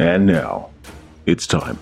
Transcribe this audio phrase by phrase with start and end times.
[0.00, 0.70] And now,
[1.26, 1.76] it's time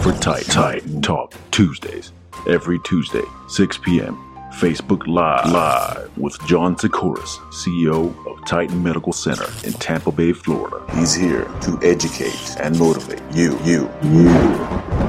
[0.00, 2.12] for Titan, Titan Talk Tuesdays.
[2.48, 4.14] Every Tuesday, 6 p.m.
[4.60, 10.86] Facebook Live, Live with John Sikoris, CEO of Titan Medical Center in Tampa Bay, Florida.
[10.94, 14.28] He's here to educate and motivate you, you, you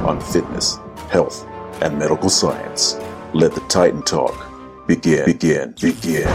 [0.03, 0.79] on fitness,
[1.11, 1.45] health,
[1.83, 2.95] and medical science.
[3.33, 6.27] Let the Titan Talk begin, begin, begin.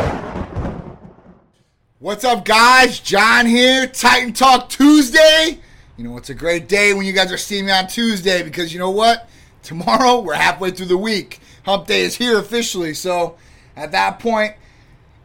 [1.98, 3.00] What's up, guys?
[3.00, 5.58] John here, Titan Talk Tuesday.
[5.98, 8.72] You know, it's a great day when you guys are seeing me on Tuesday because
[8.72, 9.28] you know what?
[9.64, 11.40] Tomorrow, we're halfway through the week.
[11.64, 12.94] Hump Day is here officially.
[12.94, 13.36] So
[13.74, 14.54] at that point,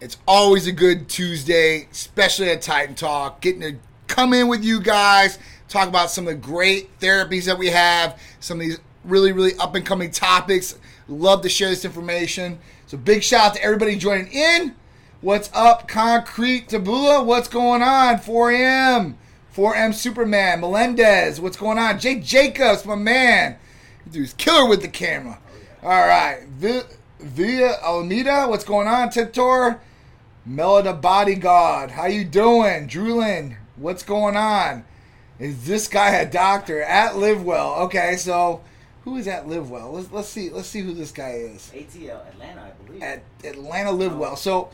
[0.01, 3.39] it's always a good Tuesday, especially at Titan Talk.
[3.39, 3.75] Getting to
[4.07, 5.37] come in with you guys,
[5.69, 9.55] talk about some of the great therapies that we have, some of these really, really
[9.59, 10.75] up and coming topics.
[11.07, 12.57] Love to share this information.
[12.87, 14.73] So big shout out to everybody joining in.
[15.21, 17.23] What's up, Concrete Tabula?
[17.23, 18.17] What's going on?
[18.17, 19.13] 4M,
[19.55, 21.39] 4M Superman, Melendez.
[21.39, 21.99] What's going on?
[21.99, 23.57] Jake Jacobs, my man.
[24.09, 25.39] Dude's killer with the camera.
[25.83, 26.81] All right, Vi-
[27.19, 28.47] Via Alameda.
[28.47, 29.79] What's going on, Titor?
[30.47, 31.91] Melida Bodyguard.
[31.91, 32.87] How you doing?
[32.87, 34.83] Drewlin, what's going on?
[35.39, 37.79] Is this guy a doctor at Livewell?
[37.85, 38.61] Okay, so
[39.03, 39.93] who is at Livewell?
[39.93, 41.71] Let's let's see let's see who this guy is.
[41.73, 43.03] ATL Atlanta, I believe.
[43.03, 44.37] At Atlanta Livewell.
[44.37, 44.69] So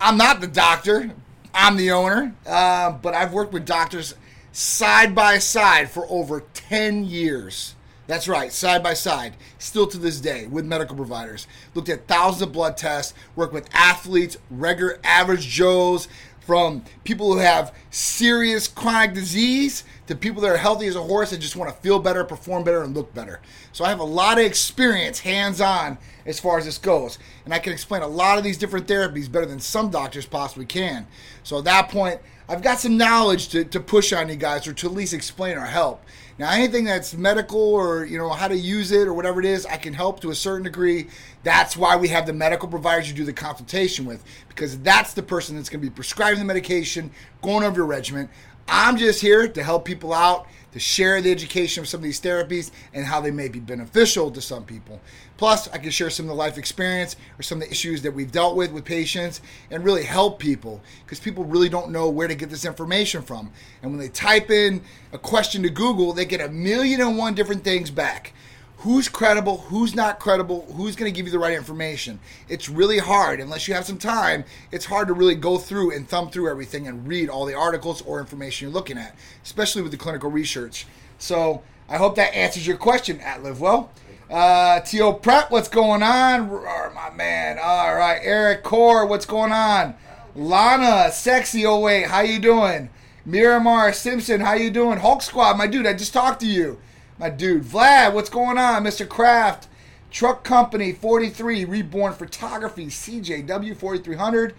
[0.00, 1.12] I'm not the doctor.
[1.54, 2.34] I'm the owner.
[2.46, 4.14] Uh, but I've worked with doctors
[4.52, 7.74] side by side for over 10 years.
[8.08, 11.46] That's right, side by side, still to this day with medical providers.
[11.74, 16.08] Looked at thousands of blood tests, worked with athletes, regular average Joes,
[16.48, 21.30] from people who have serious chronic disease to people that are healthy as a horse
[21.30, 23.38] and just want to feel better, perform better, and look better.
[23.72, 27.18] So I have a lot of experience hands on as far as this goes.
[27.44, 30.64] And I can explain a lot of these different therapies better than some doctors possibly
[30.64, 31.06] can.
[31.42, 32.18] So at that point,
[32.50, 35.58] I've got some knowledge to, to push on you guys or to at least explain
[35.58, 36.02] or help.
[36.38, 39.66] Now, anything that's medical or you know how to use it or whatever it is,
[39.66, 41.08] I can help to a certain degree.
[41.42, 45.22] That's why we have the medical providers you do the consultation with because that's the
[45.22, 47.10] person that's going to be prescribing the medication,
[47.42, 48.30] going over your regimen.
[48.66, 52.20] I'm just here to help people out, to share the education of some of these
[52.20, 55.00] therapies and how they may be beneficial to some people.
[55.38, 58.12] Plus, I can share some of the life experience or some of the issues that
[58.12, 59.40] we've dealt with with patients
[59.70, 63.50] and really help people because people really don't know where to get this information from.
[63.80, 64.82] And when they type in
[65.12, 68.34] a question to Google, they get a million and one different things back
[68.78, 72.18] who's credible, who's not credible, who's going to give you the right information.
[72.48, 74.44] It's really hard unless you have some time.
[74.70, 78.02] It's hard to really go through and thumb through everything and read all the articles
[78.02, 80.86] or information you're looking at, especially with the clinical research.
[81.18, 83.88] So I hope that answers your question at Livewell.
[84.30, 85.14] Uh, T.O.
[85.14, 86.50] Prep, what's going on?
[86.50, 87.58] Oh, my man.
[87.62, 88.20] All right.
[88.22, 89.94] Eric Core, what's going on?
[90.34, 92.90] Lana, sexy 08, how you doing?
[93.24, 94.98] Miramar Simpson, how you doing?
[94.98, 96.78] Hulk Squad, my dude, I just talked to you
[97.18, 97.64] my dude.
[97.64, 98.84] Vlad, what's going on?
[98.84, 99.08] Mr.
[99.08, 99.68] Kraft,
[100.10, 104.54] Truck Company 43, Reborn Photography, CJW 4300.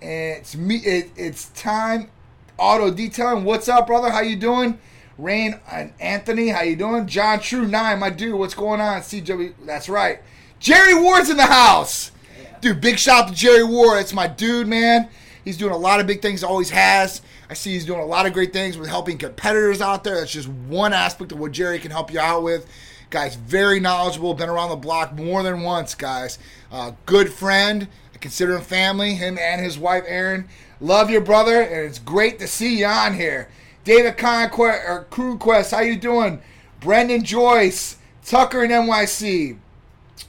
[0.00, 0.76] And it's me.
[0.76, 2.10] It, it's time.
[2.58, 3.44] Auto detailing.
[3.44, 4.10] What's up, brother?
[4.10, 4.78] How you doing?
[5.18, 7.06] Rain and Anthony, how you doing?
[7.06, 8.34] John True Nine, my dude.
[8.34, 9.00] What's going on?
[9.00, 9.54] CW.
[9.64, 10.20] That's right.
[10.58, 12.10] Jerry Ward's in the house.
[12.60, 14.00] Dude, big shout out to Jerry Ward.
[14.00, 15.08] It's my dude, man.
[15.44, 17.22] He's doing a lot of big things, always has.
[17.48, 20.16] I see he's doing a lot of great things with helping competitors out there.
[20.16, 22.66] That's just one aspect of what Jerry can help you out with.
[23.08, 26.38] Guys, very knowledgeable, been around the block more than once, guys.
[26.72, 27.86] Uh, good friend.
[28.12, 30.48] I consider him family, him and his wife, Erin.
[30.80, 33.48] Love your brother, and it's great to see you on here.
[33.86, 36.42] David Conquest, or Crew Quest, how you doing?
[36.80, 39.56] Brendan Joyce, Tucker and NYC.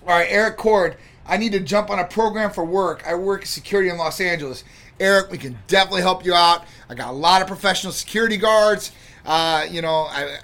[0.03, 0.95] All right, Eric Cord.
[1.25, 3.03] I need to jump on a program for work.
[3.07, 4.63] I work security in Los Angeles.
[4.99, 6.65] Eric, we can definitely help you out.
[6.87, 8.91] I got a lot of professional security guards,
[9.25, 10.37] uh, you know, I,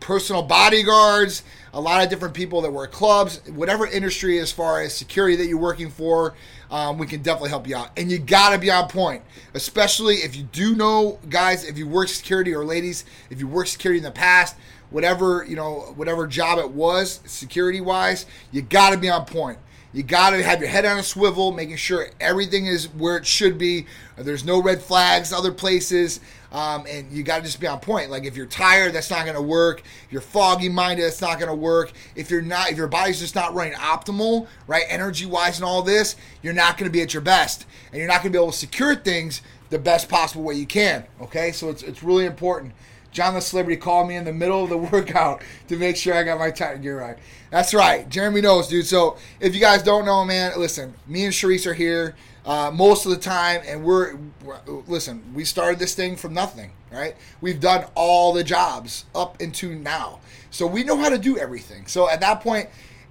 [0.00, 4.92] personal bodyguards, a lot of different people that work clubs, whatever industry as far as
[4.92, 6.34] security that you're working for,
[6.70, 7.90] um, we can definitely help you out.
[7.96, 9.22] And you got to be on point,
[9.54, 13.66] especially if you do know, guys, if you work security or ladies, if you work
[13.66, 14.56] security in the past,
[14.90, 19.58] whatever, you know, whatever job it was, security wise, you got to be on point.
[19.98, 23.26] You got to have your head on a swivel, making sure everything is where it
[23.26, 23.86] should be.
[24.16, 26.20] There's no red flags other places.
[26.52, 28.08] Um, and you got to just be on point.
[28.08, 29.82] Like if you're tired, that's not going to work.
[30.06, 31.90] If you're foggy minded, that's not going to work.
[32.14, 35.82] If you're not, if your body's just not running optimal, right, energy wise and all
[35.82, 36.14] this,
[36.44, 38.52] you're not going to be at your best, and you're not going to be able
[38.52, 41.06] to secure things the best possible way you can.
[41.20, 42.72] Okay, so it's it's really important.
[43.18, 46.22] John the Celebrity called me in the middle of the workout to make sure I
[46.22, 47.18] got my Titan gear right.
[47.50, 48.08] That's right.
[48.08, 48.86] Jeremy knows, dude.
[48.86, 52.14] So if you guys don't know, man, listen, me and Sharice are here.
[52.48, 53.60] uh, most of the time.
[53.66, 57.14] And we're, we're, listen, we started this thing from nothing, right?
[57.40, 60.20] We've done all the jobs up into now.
[60.50, 61.86] So we know how to do everything.
[61.86, 62.68] So at that point,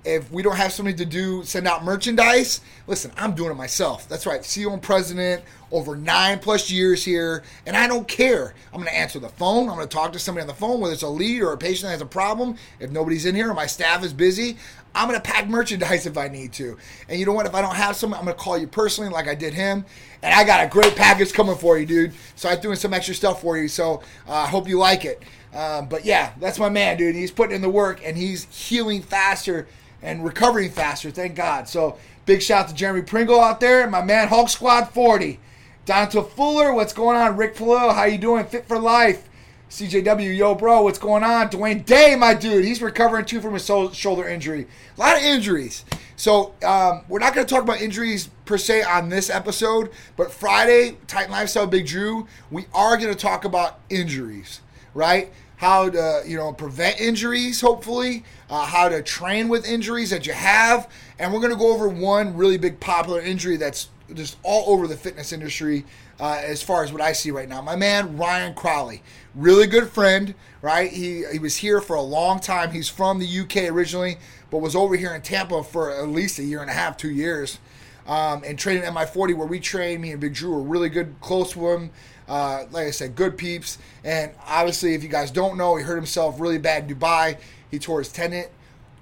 [0.08, 4.08] if we don't have somebody to do send out merchandise, listen, I'm doing it myself.
[4.08, 8.54] That's right, CEO and president over nine plus years here, and I don't care.
[8.72, 9.68] I'm going to answer the phone.
[9.68, 11.58] I'm going to talk to somebody on the phone, whether it's a lead or a
[11.58, 12.56] patient that has a problem.
[12.80, 14.58] If nobody's in here or my staff is busy,
[14.96, 16.78] I'm going to pack merchandise if I need to.
[17.10, 17.46] And you know what?
[17.46, 19.86] If I don't have some, I'm going to call you personally, like I did him.
[20.24, 22.14] And I got a great package coming for you, dude.
[22.36, 23.68] So I'm doing some extra stuff for you.
[23.68, 25.22] So uh, I uh, hope you like it.
[25.58, 27.16] Um, but yeah, that's my man, dude.
[27.16, 29.68] He's putting in the work and he's healing faster
[30.04, 31.10] and recovering faster.
[31.10, 31.68] Thank God.
[31.68, 35.40] So big shout out to Jeremy Pringle out there, my man Hulk Squad 40.
[35.86, 37.38] Down to Fuller, what's going on?
[37.38, 38.46] Rick Falil, how you doing?
[38.46, 39.28] Fit for life.
[39.72, 41.50] CJW, yo, bro, what's going on?
[41.50, 44.68] Dwayne Day, my dude, he's recovering too from his shoulder injury.
[44.96, 45.86] A lot of injuries.
[46.18, 50.32] So um, we're not going to talk about injuries per se on this episode, but
[50.32, 54.62] Friday, Titan Lifestyle Big Drew, we are going to talk about injuries,
[54.94, 55.32] right?
[55.58, 60.34] How to you know prevent injuries, hopefully, uh, how to train with injuries that you
[60.34, 60.90] have,
[61.20, 64.88] and we're going to go over one really big popular injury that's just all over
[64.88, 65.84] the fitness industry
[66.20, 67.62] uh, as far as what I see right now.
[67.62, 69.02] My man Ryan Crowley,
[69.36, 70.92] really good friend, right?
[70.92, 72.72] He he was here for a long time.
[72.72, 74.18] He's from the UK originally,
[74.50, 77.12] but was over here in Tampa for at least a year and a half, two
[77.12, 77.60] years,
[78.08, 80.02] um, and training at my 40 where we trained.
[80.02, 81.90] Me and Big Drew were really good, close with him.
[82.28, 83.78] Uh, like I said, good peeps.
[84.04, 87.38] And obviously, if you guys don't know, he hurt himself really bad in Dubai.
[87.72, 88.46] He tore his tendon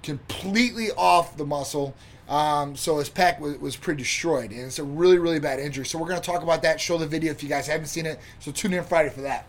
[0.02, 1.94] completely off the muscle.
[2.28, 5.86] Um, so his pec was, was pretty destroyed, and it's a really, really bad injury.
[5.86, 6.80] So we're going to talk about that.
[6.80, 8.18] Show the video if you guys haven't seen it.
[8.40, 9.46] So tune in Friday for that.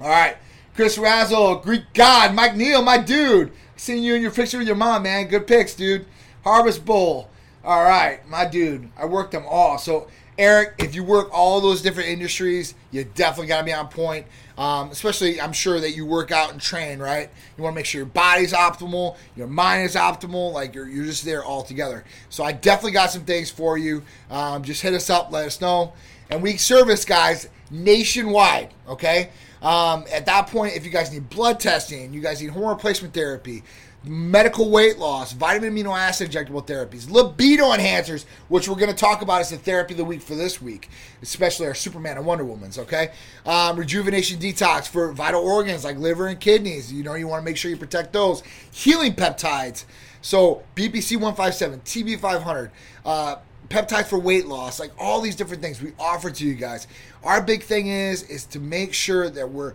[0.00, 0.36] All right,
[0.74, 3.52] Chris Razzle, Greek God, Mike Neal, my dude.
[3.76, 5.28] Seeing you in your picture with your mom, man.
[5.28, 6.06] Good pics, dude.
[6.44, 7.30] Harvest Bowl.
[7.64, 8.90] All right, my dude.
[8.96, 9.78] I worked them all.
[9.78, 13.88] So Eric, if you work all those different industries, you definitely got to be on
[13.88, 14.26] point.
[14.58, 17.30] Um, especially, I'm sure that you work out and train, right?
[17.56, 21.04] You want to make sure your body's optimal, your mind is optimal, like you're, you're
[21.04, 22.04] just there all together.
[22.28, 24.02] So, I definitely got some things for you.
[24.30, 25.92] Um, just hit us up, let us know.
[26.30, 29.30] And we service guys nationwide, okay?
[29.62, 33.14] Um, at that point, if you guys need blood testing, you guys need hormone replacement
[33.14, 33.62] therapy,
[34.06, 39.22] medical weight loss, vitamin amino acid injectable therapies, libido enhancers, which we're going to talk
[39.22, 40.88] about as the therapy of the week for this week,
[41.22, 43.10] especially our Superman and Wonder Woman's, okay?
[43.44, 46.92] Um, rejuvenation detox for vital organs like liver and kidneys.
[46.92, 48.42] You know, you want to make sure you protect those.
[48.70, 49.84] Healing peptides.
[50.22, 52.70] So, BPC 157, TB 500,
[53.04, 53.36] uh,
[53.68, 56.86] peptides for weight loss, like all these different things we offer to you guys.
[57.22, 59.74] Our big thing is is to make sure that we're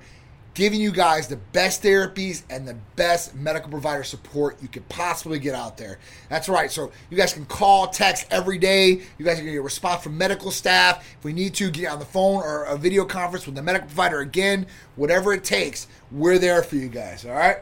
[0.53, 5.39] giving you guys the best therapies and the best medical provider support you could possibly
[5.39, 5.99] get out there.
[6.29, 6.69] That's right.
[6.69, 9.01] So you guys can call, text every day.
[9.17, 11.07] You guys to get a response from medical staff.
[11.17, 13.87] If we need to, get on the phone or a video conference with the medical
[13.87, 17.25] provider again, whatever it takes, we're there for you guys.
[17.25, 17.57] All right.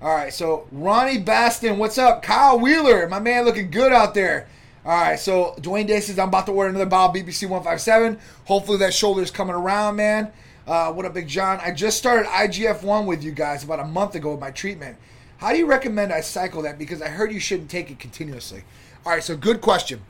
[0.00, 0.32] All right.
[0.32, 2.22] So Ronnie Baston, what's up?
[2.22, 4.48] Kyle Wheeler, my man, looking good out there.
[4.82, 8.18] All right, so Dwayne Day says I'm about to order another bottle BPC 157.
[8.46, 10.32] Hopefully that shoulder's coming around, man.
[10.70, 11.58] Uh, what up, Big John?
[11.60, 14.96] I just started IGF 1 with you guys about a month ago with my treatment.
[15.38, 16.78] How do you recommend I cycle that?
[16.78, 18.62] Because I heard you shouldn't take it continuously.
[19.04, 20.00] All right, so good question.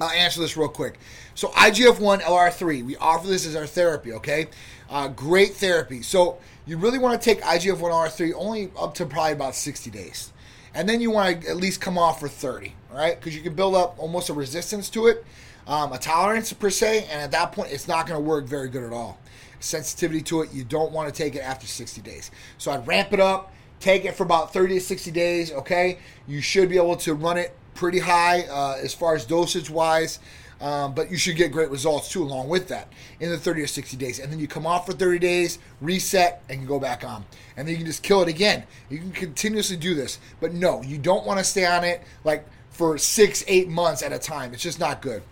[0.00, 0.98] I'll answer this real quick.
[1.34, 4.46] So, IGF 1 LR3, we offer this as our therapy, okay?
[4.88, 6.00] Uh, great therapy.
[6.00, 9.90] So, you really want to take IGF 1 LR3 only up to probably about 60
[9.90, 10.32] days.
[10.72, 13.20] And then you want to at least come off for 30, all right?
[13.20, 15.22] Because you can build up almost a resistance to it,
[15.66, 18.70] um, a tolerance per se, and at that point, it's not going to work very
[18.70, 19.18] good at all
[19.60, 20.52] sensitivity to it.
[20.52, 22.30] You don't want to take it after 60 days.
[22.58, 25.98] So I'd ramp it up, take it for about 30 to 60 days, okay?
[26.26, 30.18] You should be able to run it pretty high uh, as far as dosage wise.
[30.60, 33.66] Um, but you should get great results too along with that in the 30 or
[33.66, 34.18] 60 days.
[34.18, 37.24] And then you come off for 30 days, reset, and go back on.
[37.56, 38.64] And then you can just kill it again.
[38.90, 40.18] You can continuously do this.
[40.38, 44.12] But no, you don't want to stay on it like for six, eight months at
[44.12, 44.52] a time.
[44.52, 45.22] It's just not good.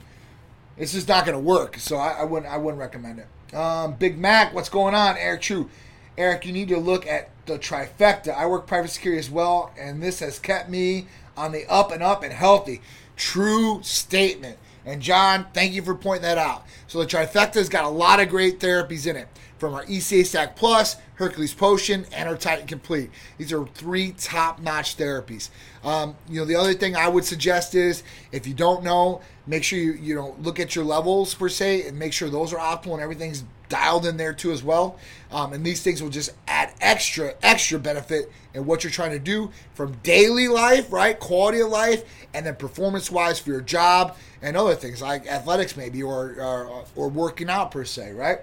[0.79, 1.77] It's just not going to work.
[1.79, 3.27] So I, I, wouldn't I wouldn't recommend it.
[3.55, 5.17] Um, Big Mac, what's going on?
[5.17, 5.71] Eric True.
[6.17, 8.35] Eric, you need to look at the trifecta.
[8.35, 12.03] I work private security as well, and this has kept me on the up and
[12.03, 12.81] up and healthy.
[13.17, 14.59] True statement.
[14.85, 16.65] And John, thank you for pointing that out.
[16.87, 19.29] So the trifecta's got a lot of great therapies in it.
[19.59, 23.11] From our ECA Stack Plus, Hercules Potion, and our Titan Complete.
[23.39, 25.51] These are three top-notch therapies.
[25.83, 29.65] Um, you know, the other thing I would suggest is if you don't know, make
[29.65, 32.59] sure you you know look at your levels per se and make sure those are
[32.59, 34.99] optimal and everything's dialed in there too as well.
[35.31, 39.19] Um, and these things will just add extra, extra benefit in what you're trying to
[39.19, 41.19] do from daily life, right?
[41.19, 45.77] Quality of life, and then performance wise for your job and other things like athletics,
[45.77, 48.39] maybe, or, or, or working out per se, right?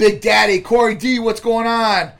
[0.00, 2.12] Big Daddy, Corey D, what's going on?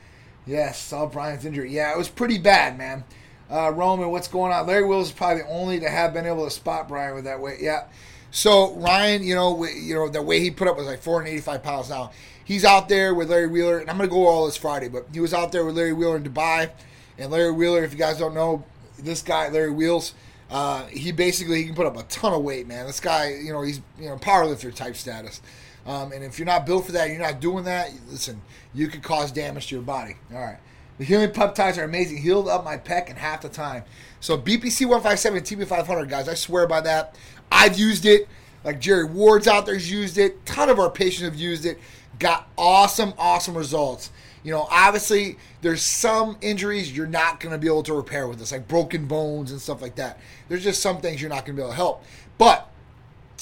[0.47, 1.73] Yes, saw Brian's injury.
[1.73, 3.05] Yeah, it was pretty bad, man.
[3.51, 4.67] Uh, Roman, what's going on?
[4.67, 7.41] Larry Wheels is probably the only to have been able to spot Brian with that
[7.41, 7.59] weight.
[7.59, 7.87] Yeah.
[8.31, 11.89] So Ryan, you know, you know the way he put up was like 485 pounds.
[11.89, 12.11] Now
[12.45, 15.21] he's out there with Larry Wheeler, and I'm gonna go all this Friday, but he
[15.21, 16.71] was out there with Larry Wheeler in Dubai,
[17.17, 18.63] and Larry Wheeler, if you guys don't know,
[18.99, 20.13] this guy Larry Wheels,
[20.51, 22.85] uh, he basically he can put up a ton of weight, man.
[22.87, 25.41] This guy, you know, he's you know powerlifter type status.
[25.87, 27.91] Um, and if you're not built for that, you're not doing that.
[28.09, 28.43] Listen,
[28.75, 30.17] you could cause damage to your body.
[30.33, 30.59] All right.
[30.99, 32.19] The healing peptides are amazing.
[32.19, 33.85] Healed up my pec in half the time.
[34.21, 37.17] So BPC 157 TB500, guys, I swear by that.
[37.51, 38.29] I've used it.
[38.65, 40.45] Like Jerry Ward's out there's used it.
[40.45, 41.79] Ton of our patients have used it.
[42.19, 44.11] Got awesome, awesome results.
[44.43, 48.39] You know, obviously, there's some injuries you're not going to be able to repair with
[48.39, 50.19] this, like broken bones and stuff like that.
[50.49, 52.05] There's just some things you're not going to be able to help.
[52.39, 52.71] But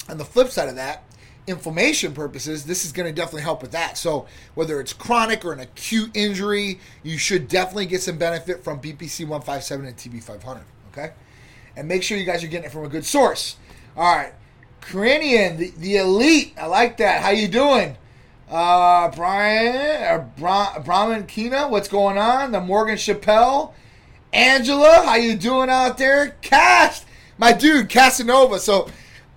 [0.09, 1.03] on the flip side of that,
[1.47, 3.97] inflammation purposes, this is going to definitely help with that.
[3.97, 8.79] So, whether it's chronic or an acute injury, you should definitely get some benefit from
[8.79, 10.63] BPC 157 and TB 500.
[10.91, 11.13] Okay?
[11.75, 13.55] And make sure you guys are getting it from a good source.
[13.95, 14.33] All right.
[14.81, 16.53] Cranian, the, the elite.
[16.59, 17.21] I like that.
[17.21, 17.97] How you doing?
[18.49, 22.51] Uh, Brian, uh, Bra- Brahman Kina, what's going on?
[22.51, 23.73] The Morgan Chappelle.
[24.33, 26.35] Angela, how you doing out there?
[26.41, 27.05] Cast,
[27.37, 28.59] my dude, Casanova.
[28.59, 28.89] So,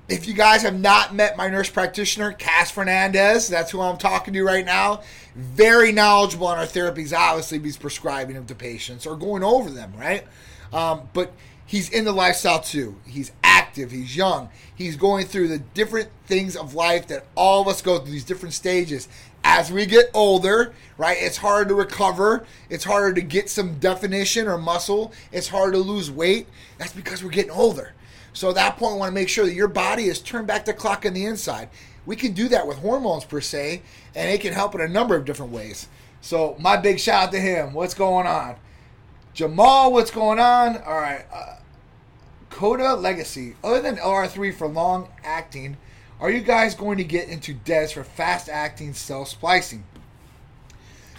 [0.08, 4.34] if you guys have not met my nurse practitioner, Cass Fernandez, that's who I'm talking
[4.34, 5.02] to right now.
[5.34, 7.16] Very knowledgeable on our therapies.
[7.16, 10.24] Obviously, he's prescribing them to patients or going over them, right?
[10.72, 11.32] Um, but
[11.66, 12.96] he's in the lifestyle too.
[13.06, 13.90] He's active.
[13.90, 14.50] He's young.
[14.74, 18.24] He's going through the different things of life that all of us go through these
[18.24, 19.08] different stages.
[19.44, 22.44] As we get older, right, it's harder to recover.
[22.68, 25.12] It's harder to get some definition or muscle.
[25.32, 26.48] It's harder to lose weight.
[26.78, 27.94] That's because we're getting older.
[28.32, 30.64] So at that point, we want to make sure that your body is turned back
[30.64, 31.68] the clock on the inside.
[32.06, 33.82] We can do that with hormones per se,
[34.14, 35.88] and it can help in a number of different ways.
[36.20, 37.72] So my big shout out to him.
[37.72, 38.56] What's going on?
[39.34, 40.78] Jamal, what's going on?
[40.78, 41.24] All right.
[41.32, 41.56] Uh,
[42.50, 43.56] Coda Legacy.
[43.64, 45.76] Other than LR3 for long acting,
[46.20, 49.84] are you guys going to get into DES for fast acting cell splicing?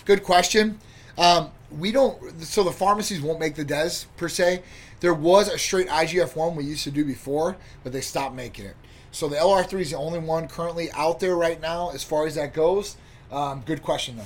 [0.05, 0.79] Good question.
[1.17, 4.63] Um, we don't, so the pharmacies won't make the DES per se.
[5.03, 8.67] There was a straight IGF 1 we used to do before, but they stopped making
[8.67, 8.77] it.
[9.11, 12.35] So the LR3 is the only one currently out there right now as far as
[12.35, 12.95] that goes.
[13.29, 14.17] Um, good question,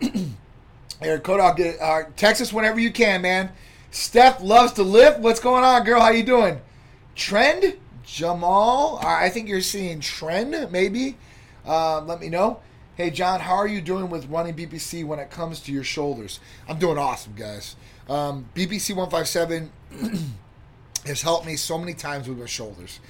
[0.00, 0.08] though.
[1.02, 3.50] Eric I'll get uh, Texas whenever you can, man.
[3.90, 5.20] Steph loves to lift.
[5.20, 6.00] What's going on, girl?
[6.00, 6.62] How you doing?
[7.14, 7.76] Tren?
[8.06, 8.98] Jamal?
[9.04, 11.18] I think you're seeing Tren, maybe.
[11.66, 12.60] Uh, let me know.
[12.94, 16.40] Hey, John, how are you doing with running BPC when it comes to your shoulders?
[16.66, 17.76] I'm doing awesome, guys.
[18.08, 19.70] Um, BPC 157
[21.06, 23.00] has helped me so many times with my shoulders.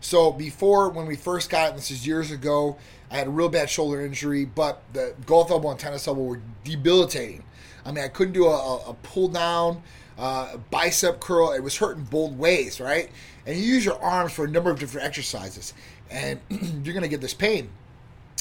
[0.00, 2.76] So before, when we first got it, this is years ago,
[3.10, 6.40] I had a real bad shoulder injury, but the golf elbow and tennis elbow were
[6.62, 7.42] debilitating.
[7.84, 9.82] I mean, I couldn't do a, a pull down,
[10.18, 11.52] uh, bicep curl.
[11.52, 13.10] It was hurting both ways, right?
[13.46, 15.74] And you use your arms for a number of different exercises,
[16.10, 17.70] and you're going to get this pain.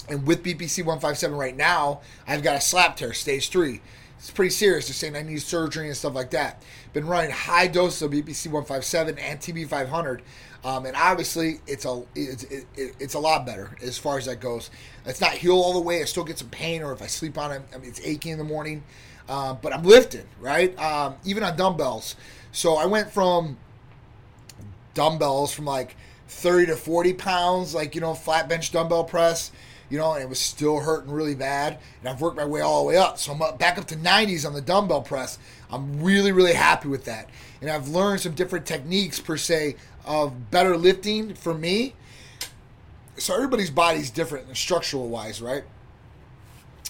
[0.10, 3.82] And with BPC 157 right now, I've got a slap tear, stage three.
[4.24, 4.88] It's pretty serious.
[4.88, 6.64] They're saying I need surgery and stuff like that.
[6.94, 10.22] Been running high doses of BPC 157 and TB 500.
[10.64, 14.40] Um, and obviously, it's a it's, it, it's a lot better as far as that
[14.40, 14.72] goes.
[15.06, 16.02] It's not healed all the way.
[16.02, 18.32] I still get some pain, or if I sleep on it, I mean, it's aching
[18.32, 18.86] in the morning.
[19.28, 20.78] Uh, but I'm lifting, right?
[20.80, 22.16] Um, even on dumbbells.
[22.54, 23.58] So I went from
[24.94, 25.98] dumbbells from like
[26.30, 29.52] 30 to 40 pounds, like, you know, flat bench dumbbell press,
[29.94, 31.78] you know, and it was still hurting really bad.
[32.00, 33.20] And I've worked my way all the way up.
[33.20, 35.38] So I'm up, back up to 90s on the dumbbell press.
[35.70, 37.30] I'm really, really happy with that.
[37.62, 41.94] And I've learned some different techniques, per se, of better lifting for me.
[43.18, 45.64] So everybody's body's different, structural wise, right?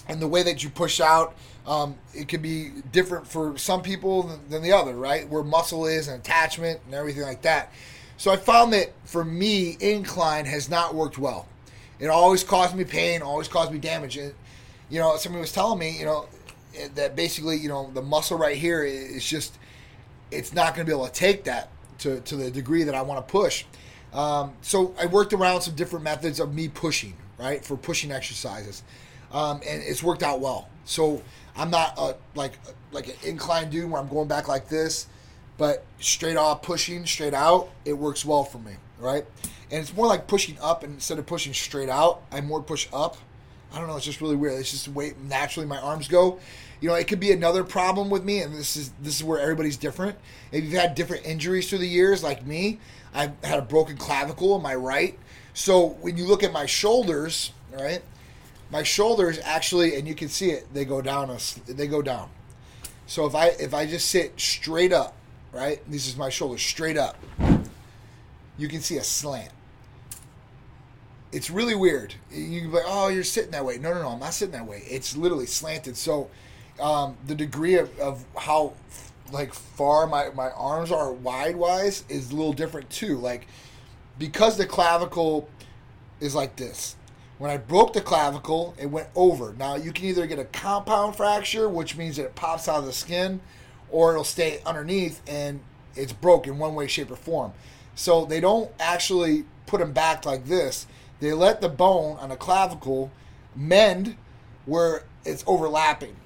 [0.08, 4.22] And the way that you push out, um, it can be different for some people
[4.22, 5.28] than, than the other, right?
[5.28, 7.70] Where muscle is and attachment and everything like that.
[8.16, 11.46] So I found that for me, incline has not worked well.
[12.04, 14.16] It always caused me pain, always caused me damage.
[14.16, 14.34] And,
[14.90, 16.26] you know, somebody was telling me, you know,
[16.94, 19.56] that basically, you know, the muscle right here is just,
[20.30, 21.70] it's not going to be able to take that
[22.00, 23.64] to, to the degree that I want to push.
[24.12, 28.82] Um, so I worked around some different methods of me pushing, right, for pushing exercises.
[29.32, 30.68] Um, and it's worked out well.
[30.84, 31.22] So
[31.56, 32.52] I'm not a, like
[32.92, 35.06] like an incline dude where I'm going back like this,
[35.56, 39.24] but straight off pushing straight out, it works well for me, right?
[39.70, 43.16] And it's more like pushing up instead of pushing straight out, I more push up.
[43.72, 43.96] I don't know.
[43.96, 44.60] It's just really weird.
[44.60, 46.38] It's just the way naturally my arms go.
[46.80, 49.40] You know, it could be another problem with me, and this is this is where
[49.40, 50.16] everybody's different.
[50.52, 52.78] If you've had different injuries through the years, like me,
[53.12, 55.18] I've had a broken clavicle on my right.
[55.54, 58.02] So when you look at my shoulders, right,
[58.70, 61.30] my shoulders actually, and you can see it, they go down.
[61.30, 62.28] A, they go down.
[63.06, 65.16] So if I if I just sit straight up,
[65.52, 67.16] right, this is my shoulders straight up,
[68.56, 69.50] you can see a slant.
[71.32, 72.14] It's really weird.
[72.30, 73.78] You can be like, oh, you're sitting that way.
[73.78, 74.84] No, no, no, I'm not sitting that way.
[74.86, 75.96] It's literally slanted.
[75.96, 76.30] So
[76.80, 78.74] um, the degree of, of how
[79.32, 83.16] like far my, my arms are wide wise is a little different too.
[83.16, 83.48] Like
[84.18, 85.48] because the clavicle
[86.20, 86.96] is like this.
[87.38, 89.54] When I broke the clavicle, it went over.
[89.58, 92.86] Now you can either get a compound fracture, which means that it pops out of
[92.86, 93.40] the skin,
[93.90, 95.60] or it'll stay underneath and
[95.96, 97.52] it's broken in one way, shape, or form.
[97.94, 100.86] So they don't actually put them back like this.
[101.20, 103.10] They let the bone on the clavicle
[103.54, 104.16] mend
[104.66, 106.16] where it's overlapping.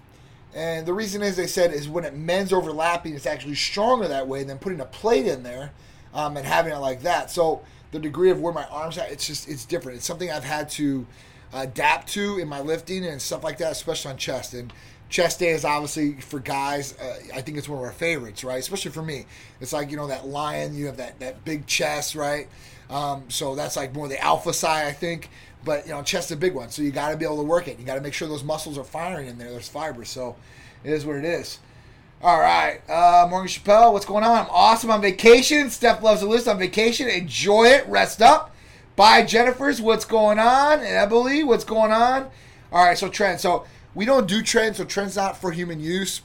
[0.54, 4.26] And the reason is they said is when it mends overlapping, it's actually stronger that
[4.26, 5.72] way than putting a plate in there
[6.14, 7.30] um, and having it like that.
[7.30, 9.98] So the degree of where my arms at, it's just it's different.
[9.98, 11.06] It's something I've had to
[11.52, 14.54] adapt to in my lifting and stuff like that, especially on chest.
[14.54, 14.72] And
[15.08, 16.96] chest day is obviously for guys.
[16.98, 18.58] Uh, I think it's one of our favorites, right?
[18.58, 19.26] Especially for me.
[19.60, 20.74] It's like you know that lion.
[20.76, 22.48] You have that that big chest, right?
[22.90, 25.30] Um, so that's like more the alpha side, I think.
[25.64, 27.42] But you know, chest is a big one, so you got to be able to
[27.42, 27.78] work it.
[27.78, 29.50] You got to make sure those muscles are firing in there.
[29.50, 30.36] There's fibers, so
[30.84, 31.58] it is what it is.
[32.20, 34.46] All right, uh, Morgan Chappelle, what's going on?
[34.46, 35.70] I'm awesome on vacation.
[35.70, 37.08] Steph loves the list on vacation.
[37.08, 37.86] Enjoy it.
[37.86, 38.54] Rest up.
[38.96, 39.80] Bye, Jennifer's.
[39.80, 40.80] What's going on?
[40.80, 42.28] Emily, what's going on?
[42.72, 43.38] All right, so Tren.
[43.38, 43.64] So
[43.98, 46.22] we don't do Tren, so Tren's not for human use.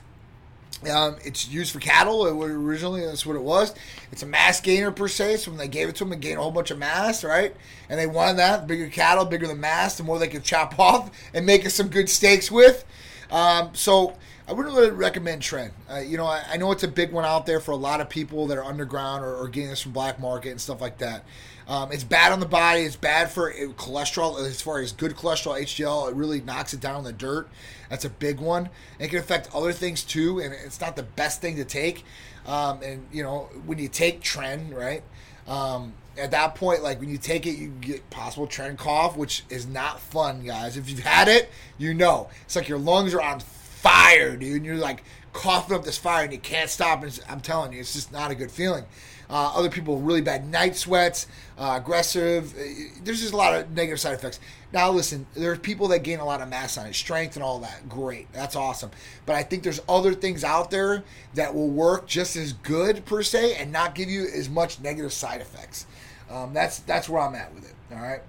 [0.88, 2.28] Um, it's used for cattle.
[2.28, 3.74] It originally that's what it was.
[4.12, 5.38] It's a mass gainer per se.
[5.38, 7.56] So when they gave it to them, it gained a whole bunch of mass, right?
[7.90, 8.62] And they wanted that.
[8.62, 11.88] The bigger cattle, bigger the mass, the more they could chop off and make some
[11.88, 12.86] good steaks with.
[13.32, 15.72] Um, so I wouldn't really recommend Tren.
[15.92, 18.02] Uh, you know, I, I, know it's a big one out there for a lot
[18.02, 21.00] of people that are underground or, or getting this from black market and stuff like
[21.00, 21.24] that.
[21.68, 22.82] Um, it's bad on the body.
[22.82, 26.10] It's bad for uh, cholesterol as far as good cholesterol, HDL.
[26.10, 27.48] It really knocks it down in the dirt.
[27.90, 28.70] That's a big one.
[29.00, 32.04] It can affect other things too, and it's not the best thing to take.
[32.46, 35.04] Um, and you know, when you take Tren, right?
[35.48, 39.44] Um, at that point, like when you take it, you get possible Tren cough, which
[39.50, 40.78] is not fun, guys.
[40.78, 44.58] If you've had it, you know it's like your lungs are on fire, dude.
[44.58, 47.04] And you're like coughing up this fire and you can't stop.
[47.04, 48.86] And I'm telling you, it's just not a good feeling.
[49.30, 52.54] Uh, other people really bad night sweats, uh, aggressive.
[52.56, 52.62] Uh,
[53.04, 54.40] there's just a lot of negative side effects.
[54.72, 57.60] Now, listen, there's people that gain a lot of mass on it, strength and all
[57.60, 57.90] that.
[57.90, 58.92] Great, that's awesome.
[59.26, 63.24] But I think there's other things out there that will work just as good per
[63.24, 65.88] se and not give you as much negative side effects.
[66.30, 67.76] Um, that's that's where I'm at with it.
[67.92, 68.22] All right.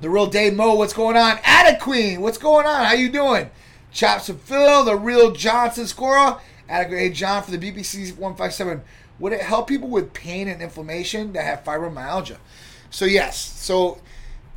[0.00, 1.38] The real Dave Mo, what's going on?
[1.38, 2.84] Ada Queen, what's going on?
[2.84, 3.50] How you doing?
[3.96, 6.38] Chops of Phil, the real Johnson scorer.
[6.68, 8.82] Adequate Hey John for the BPC 157.
[9.18, 12.36] Would it help people with pain and inflammation that have fibromyalgia?
[12.90, 13.38] So, yes.
[13.38, 13.98] So,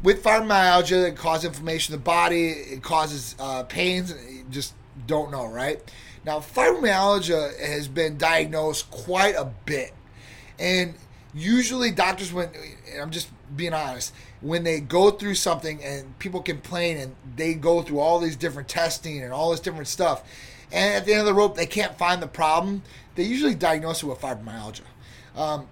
[0.03, 4.13] with fibromyalgia, it causes inflammation in the body, it causes uh, pains.
[4.49, 4.73] Just
[5.07, 5.81] don't know, right?
[6.25, 9.93] Now, fibromyalgia has been diagnosed quite a bit.
[10.59, 10.95] And
[11.33, 12.49] usually, doctors, when
[13.01, 17.81] I'm just being honest, when they go through something and people complain and they go
[17.81, 20.23] through all these different testing and all this different stuff,
[20.71, 22.83] and at the end of the rope they can't find the problem,
[23.15, 24.81] they usually diagnose it with fibromyalgia.
[25.35, 25.67] Um,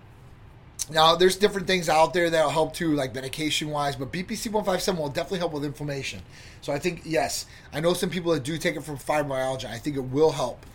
[0.89, 4.99] now, there's different things out there that'll help too, like medication wise, but BPC 157
[4.99, 6.21] will definitely help with inflammation.
[6.61, 9.65] So I think, yes, I know some people that do take it for fibromyalgia.
[9.65, 10.65] I think it will help.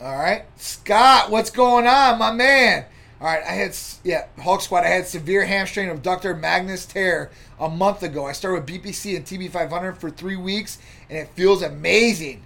[0.00, 0.44] All right.
[0.56, 2.84] Scott, what's going on, my man?
[3.20, 4.84] All right, I had yeah Hulk Squad.
[4.84, 8.26] I had severe hamstring abductor magnus tear a month ago.
[8.26, 10.78] I started with BPC and TB 500 for three weeks,
[11.08, 12.44] and it feels amazing.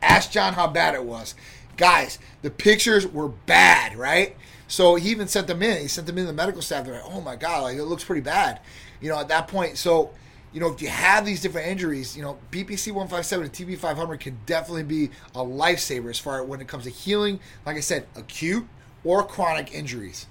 [0.00, 1.34] Ask John how bad it was,
[1.76, 2.18] guys.
[2.40, 4.34] The pictures were bad, right?
[4.66, 5.82] So he even sent them in.
[5.82, 6.86] He sent them in to the medical staff.
[6.86, 8.60] They're like, "Oh my god, like it looks pretty bad,"
[9.02, 9.18] you know.
[9.18, 10.12] At that point, so
[10.54, 14.20] you know, if you have these different injuries, you know, BPC 157 and TB 500
[14.20, 17.40] can definitely be a lifesaver as far as when it comes to healing.
[17.66, 18.66] Like I said, acute
[19.04, 20.26] or chronic injuries.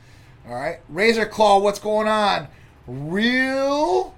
[0.47, 2.47] All right, Razor Claw, what's going on?
[2.87, 4.15] Real,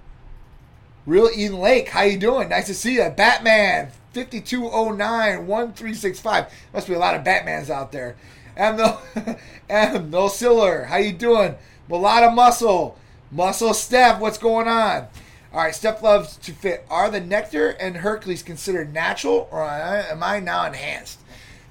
[1.05, 2.49] real Eden Lake, how you doing?
[2.49, 3.91] Nice to see you, Batman.
[4.13, 6.53] 5209 1365.
[6.73, 8.15] Must be a lot of Batmans out there.
[8.55, 9.37] And the
[9.69, 11.55] and no Siller, how you doing?
[11.89, 12.97] A lot of muscle.
[13.31, 15.07] Muscle Steph, what's going on?
[15.51, 16.85] All right, Steph loves to fit.
[16.89, 21.19] Are the Nectar and Hercules considered natural or am I now enhanced?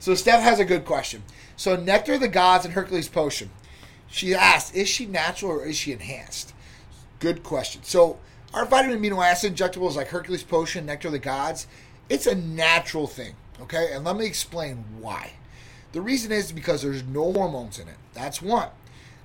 [0.01, 1.23] So Steph has a good question.
[1.59, 3.51] So Nectar of the Gods and Hercules Potion.
[4.07, 6.55] She asked, is she natural or is she enhanced?
[7.19, 7.83] Good question.
[7.83, 8.21] So
[8.55, 11.67] our vitamin amino acid injectables like Hercules Potion, Nectar of the Gods,
[12.09, 13.35] it's a natural thing.
[13.61, 15.33] Okay, and let me explain why.
[15.91, 17.97] The reason is because there's no hormones in it.
[18.15, 18.69] That's one.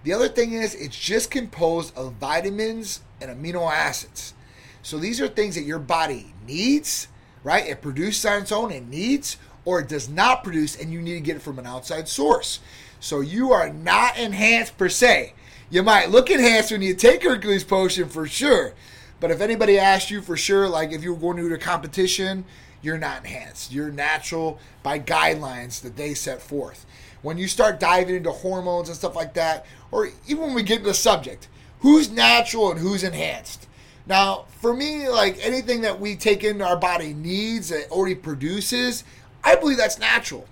[0.04, 4.34] The other thing is it's just composed of vitamins and amino acids.
[4.82, 7.10] So these are things that your body needs,
[7.43, 7.67] right?
[7.67, 11.13] It produces on its own, it needs, or it does not produce, and you need
[11.13, 12.60] to get it from an outside source.
[12.99, 15.34] So you are not enhanced per se.
[15.69, 18.73] You might look enhanced when you take Hercules Potion for sure.
[19.19, 22.45] But if anybody asked you for sure, like if you were going to a competition,
[22.82, 23.71] you're not enhanced.
[23.71, 26.86] You're natural by guidelines that they set forth.
[27.21, 30.80] When you start diving into hormones and stuff like that, or even when we get
[30.80, 31.47] into the subject,
[31.80, 33.67] who's natural and who's enhanced?
[34.06, 39.06] Now, for me, like anything that we take into our body needs that already produces,
[39.43, 40.47] I believe that's natural.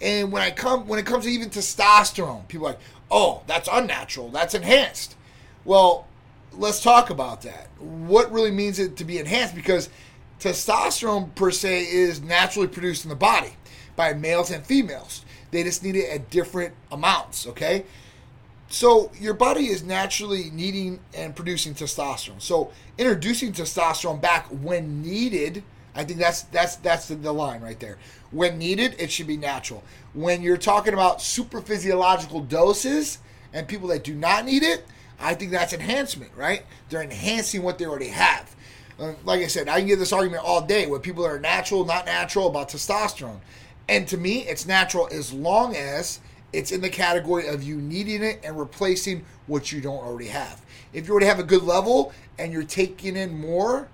[0.00, 2.80] And when I come when it comes to even testosterone, people like,
[3.10, 5.16] oh, that's unnatural, that's enhanced.
[5.64, 6.06] Well,
[6.52, 7.68] let's talk about that.
[7.78, 9.54] What really means it to be enhanced?
[9.54, 9.88] Because
[10.40, 13.52] testosterone per se is naturally produced in the body
[13.96, 15.24] by males and females.
[15.50, 17.84] They just need it at different amounts, okay?
[18.68, 22.40] So your body is naturally needing and producing testosterone.
[22.40, 25.62] So introducing testosterone back when needed,
[25.96, 27.96] I think that's that's that's the, line right there.
[28.30, 29.82] When needed, it should be natural.
[30.12, 33.18] When you're talking about super physiological doses
[33.52, 34.84] and people that do not need it,
[35.18, 36.64] I think that's enhancement, right?
[36.90, 38.54] They're enhancing what they already have.
[38.98, 41.40] Uh, like I said, I can get this argument all day with people that are
[41.40, 43.40] natural, not natural about testosterone.
[43.88, 46.20] And to me, it's natural as long as
[46.52, 50.62] it's in the category of you needing it and replacing what you don't already have.
[50.92, 53.88] If you already have a good level and you're taking in more,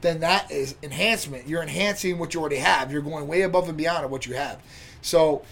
[0.00, 1.48] then that is enhancement.
[1.48, 2.92] You're enhancing what you already have.
[2.92, 4.60] You're going way above and beyond of what you have.
[5.02, 5.42] So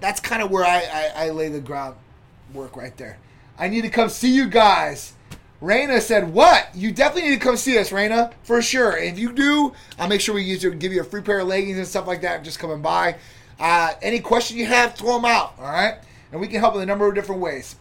[0.00, 3.18] that's kind of where I, I, I lay the groundwork right there.
[3.58, 5.14] I need to come see you guys.
[5.60, 6.68] Raina said, "What?
[6.72, 8.96] You definitely need to come see us, Raina, for sure.
[8.96, 11.48] If you do, I'll make sure we use to give you a free pair of
[11.48, 12.44] leggings and stuff like that.
[12.44, 13.16] Just coming by.
[13.58, 15.54] Uh, any question you have, throw them out.
[15.58, 15.96] All right,
[16.30, 17.74] and we can help in a number of different ways.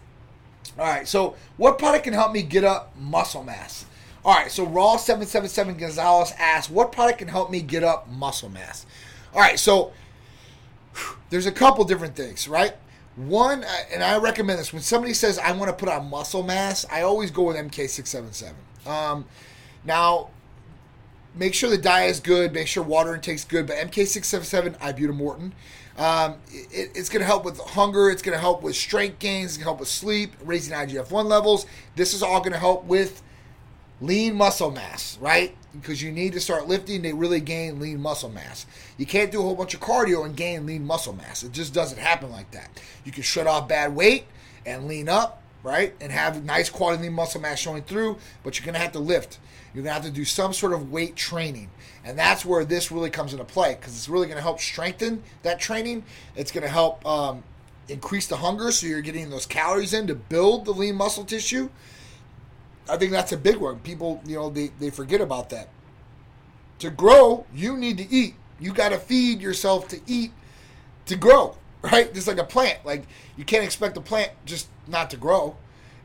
[0.77, 1.08] All right.
[1.08, 3.86] So, what product can help me get up muscle mass?
[4.28, 4.52] All right.
[4.52, 8.50] So, Raw seven seven seven Gonzalez asked, "What product can help me get up muscle
[8.50, 8.86] mass?"
[9.34, 9.58] All right.
[9.58, 9.94] So,
[11.30, 12.76] there's a couple different things, right?
[13.16, 16.44] One, uh, and I recommend this when somebody says I want to put on muscle
[16.44, 18.54] mass, I always go with MK677.
[18.86, 19.26] Um,
[19.86, 20.30] now,
[21.34, 25.52] make sure the diet is good, make sure water intake's good, but MK677, ibutamoren,
[25.98, 29.52] um, it, it's going to help with hunger, it's going to help with strength gains,
[29.52, 31.66] it's going to help with sleep, raising IGF 1 levels.
[31.96, 33.24] This is all going to help with
[34.01, 35.55] lean muscle mass, right?
[35.73, 38.65] Because you need to start lifting to really gain lean muscle mass.
[38.97, 41.43] You can't do a whole bunch of cardio and gain lean muscle mass.
[41.43, 42.69] It just doesn't happen like that.
[43.05, 44.25] You can shut off bad weight
[44.65, 45.93] and lean up, right?
[45.99, 48.99] And have nice quality lean muscle mass showing through, but you're going to have to
[48.99, 49.39] lift.
[49.73, 51.69] You're going to have to do some sort of weight training.
[52.03, 55.23] And that's where this really comes into play because it's really going to help strengthen
[55.43, 56.03] that training.
[56.36, 57.43] It's going to help um,
[57.89, 61.69] increase the hunger so you're getting those calories in to build the lean muscle tissue
[62.89, 63.80] I think that's a big one.
[63.80, 65.69] People, you know, they, they forget about that.
[66.80, 68.36] To grow, you need to eat.
[68.60, 70.32] You got to feed yourself to eat
[71.06, 72.13] to grow, right?
[72.13, 72.86] Just like a plant.
[72.86, 75.56] Like you can't expect a plant just not to grow.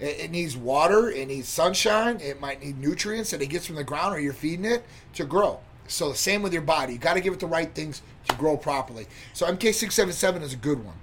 [0.01, 3.77] It, it needs water, it needs sunshine, it might need nutrients that it gets from
[3.77, 5.61] the ground or you're feeding it to grow.
[5.89, 6.95] So the same with your body.
[6.95, 9.07] You got to give it the right things to grow properly.
[9.35, 10.95] So MK677 is a good one.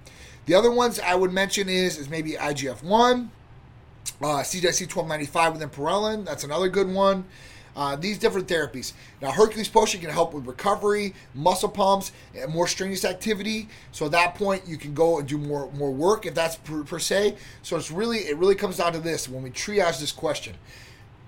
[0.46, 3.30] The other ones I would mention is is maybe IGF-1,
[4.22, 7.26] uh, CJC 1295 with Ipamorelin, that's another good one.
[7.76, 8.94] Uh, these different therapies.
[9.22, 13.70] Now, Hercules Potion can help with recovery, muscle pumps, and more strenuous activity.
[13.92, 16.84] So at that point, you can go and do more more work if that's per,
[16.84, 17.38] per, se.
[17.62, 20.56] So it's really it really comes down to this when we triage this question: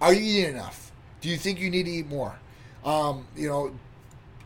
[0.01, 0.91] Are you eating enough?
[1.21, 2.37] Do you think you need to eat more?
[2.83, 3.73] Um, you know,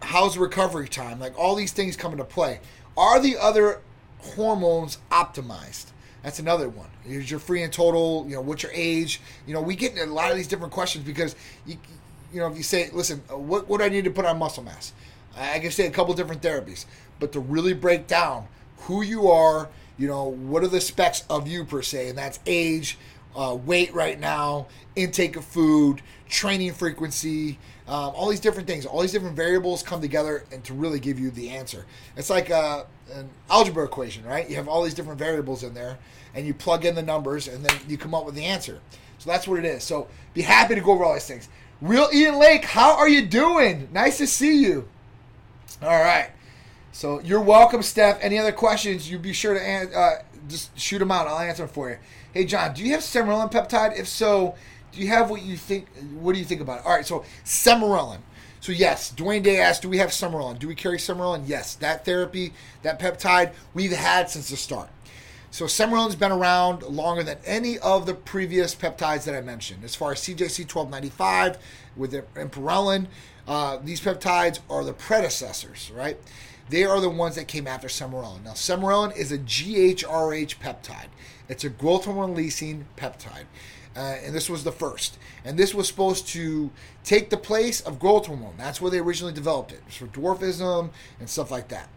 [0.01, 1.19] how's recovery time?
[1.19, 2.59] Like all these things come into play.
[2.97, 3.81] Are the other
[4.19, 5.85] hormones optimized?
[6.25, 6.87] That's another one.
[7.07, 8.25] Is your free and total?
[8.27, 9.21] You know, what's your age?
[9.45, 11.35] You know, we get a lot of these different questions because
[11.67, 11.77] you,
[12.33, 14.39] you know, if you say, listen, uh, what what do I need to put on
[14.39, 14.91] muscle mass?
[15.37, 16.85] I can say a couple different therapies,
[17.19, 18.47] but to really break down
[18.79, 22.39] who you are, you know, what are the specs of you per se, and that's
[22.47, 22.97] age,
[23.35, 29.01] uh, weight right now, intake of food, training frequency, um, all these different things, all
[29.01, 31.85] these different variables come together and to really give you the answer.
[32.17, 34.49] It's like a, uh, an algebra equation, right?
[34.49, 35.99] You have all these different variables in there,
[36.33, 38.79] and you plug in the numbers, and then you come up with the answer.
[39.19, 39.83] So that's what it is.
[39.83, 41.47] So be happy to go over all these things.
[41.81, 43.89] Real Ian Lake, how are you doing?
[43.91, 44.87] Nice to see you.
[45.81, 46.31] All right.
[46.91, 48.17] So you're welcome, Steph.
[48.21, 49.09] Any other questions?
[49.09, 51.27] You be sure to uh, just shoot them out.
[51.27, 51.97] I'll answer them for you.
[52.33, 53.99] Hey, John, do you have Sermorelin peptide?
[53.99, 54.55] If so,
[54.95, 55.87] do you have what you think?
[56.19, 56.85] What do you think about it?
[56.85, 58.19] All right, so Sermorelin.
[58.61, 60.57] So yes, Dwayne Day asked, do we have Sermorelin?
[60.57, 61.43] Do we carry Sermorelin?
[61.45, 64.89] Yes, that therapy, that peptide, we've had since the start.
[65.51, 69.83] So Sermorelin's been around longer than any of the previous peptides that I mentioned.
[69.83, 71.57] As far as CJC 1295
[71.95, 73.07] with Ipamorelin,
[73.47, 76.17] uh, these peptides are the predecessors, right?
[76.69, 78.43] They are the ones that came after Sermorelin.
[78.43, 81.09] Now, Sermorelin is a GHRH peptide.
[81.47, 83.45] It's a growth hormone releasing peptide.
[83.95, 85.17] Uh, and this was the first.
[85.45, 86.69] And this was supposed to
[87.03, 88.55] take the place of growth hormone.
[88.57, 89.81] That's where they originally developed it.
[89.87, 91.87] It for dwarfism and stuff like that.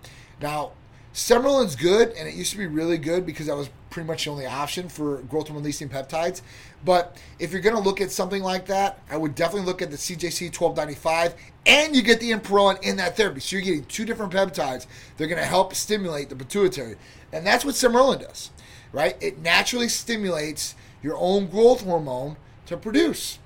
[0.40, 0.72] Now,
[1.12, 4.30] Sermorelin's good, and it used to be really good because that was pretty much the
[4.30, 6.42] only option for growth hormone releasing peptides.
[6.84, 9.90] But if you're going to look at something like that, I would definitely look at
[9.90, 11.34] the CJC 1295,
[11.66, 13.40] and you get the Ipamorelin in that therapy.
[13.40, 14.86] So you're getting two different peptides.
[15.16, 16.96] They're going to help stimulate the pituitary,
[17.32, 18.50] and that's what Sermorelin does,
[18.92, 19.16] right?
[19.20, 23.38] It naturally stimulates your own growth hormone to produce.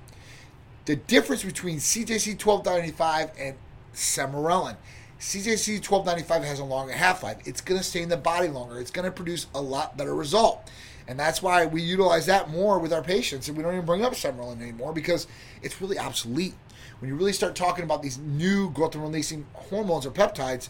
[0.85, 3.55] The difference between CJC 1295 and
[3.93, 4.75] Sermorelin
[5.23, 7.37] CJC 1295 has a longer half life.
[7.45, 8.77] It's going to stay in the body longer.
[8.77, 10.69] It's going to produce a lot better result.
[11.07, 13.47] And that's why we utilize that more with our patients.
[13.47, 15.27] And we don't even bring up Sermorelin anymore because
[15.61, 16.55] it's really obsolete.
[16.99, 20.67] When you really start talking about these new growth releasing hormones or peptides,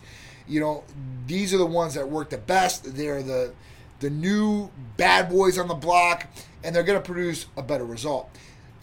[0.47, 0.83] you know,
[1.25, 2.95] these are the ones that work the best.
[2.95, 3.53] They're the
[4.03, 6.27] the new bad boys on the block,
[6.61, 8.29] and they're going to produce a better result.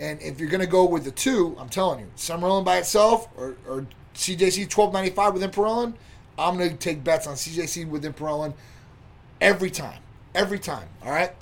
[0.00, 3.28] And if you're going to go with the two, I'm telling you, Sermorelin by itself
[3.37, 5.92] or, or CJC 1295 with Ipamorelin,
[6.38, 8.54] I'm going to take bets on CJC with Ipamorelin
[9.42, 10.00] every time.
[10.35, 10.88] Every time.
[11.04, 11.33] All right?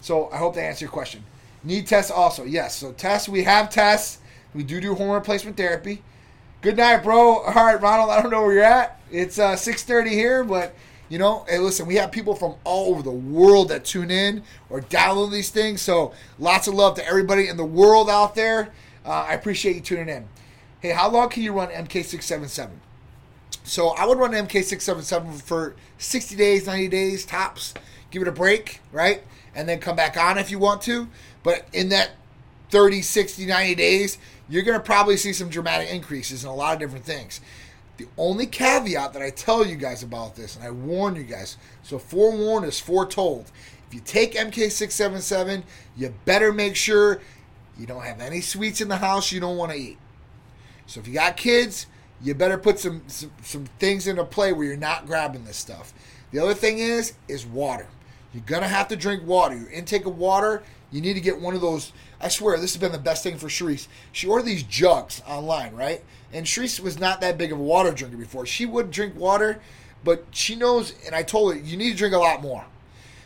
[0.00, 1.22] So I hope that answered your question.
[1.62, 2.44] Need tests also.
[2.44, 2.74] Yes.
[2.74, 4.18] So tests, we have tests.
[4.54, 6.02] We do do hormone replacement therapy.
[6.62, 7.42] Good night, bro.
[7.42, 8.98] All right, Ronald, I don't know where you're at.
[9.10, 10.74] It's uh, 6.30 here, but,
[11.08, 14.42] you know, hey, listen, we have people from all over the world that tune in
[14.70, 15.80] or download these things.
[15.82, 18.72] So lots of love to everybody in the world out there.
[19.04, 20.28] Uh, I appreciate you tuning in
[20.80, 22.70] hey, how long can you run MK677?
[23.64, 27.74] So I would run MK677 for 60 days, 90 days tops.
[28.10, 29.22] Give it a break, right?
[29.54, 31.08] And then come back on if you want to.
[31.42, 32.10] But in that
[32.70, 36.74] 30, 60, 90 days, you're going to probably see some dramatic increases in a lot
[36.74, 37.40] of different things.
[37.96, 41.56] The only caveat that I tell you guys about this, and I warn you guys,
[41.82, 43.50] so forewarned is foretold.
[43.88, 45.62] If you take MK677,
[45.96, 47.20] you better make sure
[47.78, 49.98] you don't have any sweets in the house you don't want to eat.
[50.86, 51.86] So if you got kids,
[52.22, 55.92] you better put some, some, some things into play where you're not grabbing this stuff.
[56.32, 57.88] The other thing is is water.
[58.32, 59.56] You're gonna have to drink water.
[59.56, 61.92] Your intake of water, you need to get one of those.
[62.20, 63.88] I swear, this has been the best thing for Sharice.
[64.12, 66.02] She ordered these jugs online, right?
[66.32, 68.46] And Sharice was not that big of a water drinker before.
[68.46, 69.60] She would drink water,
[70.04, 70.94] but she knows.
[71.06, 72.64] And I told her you need to drink a lot more.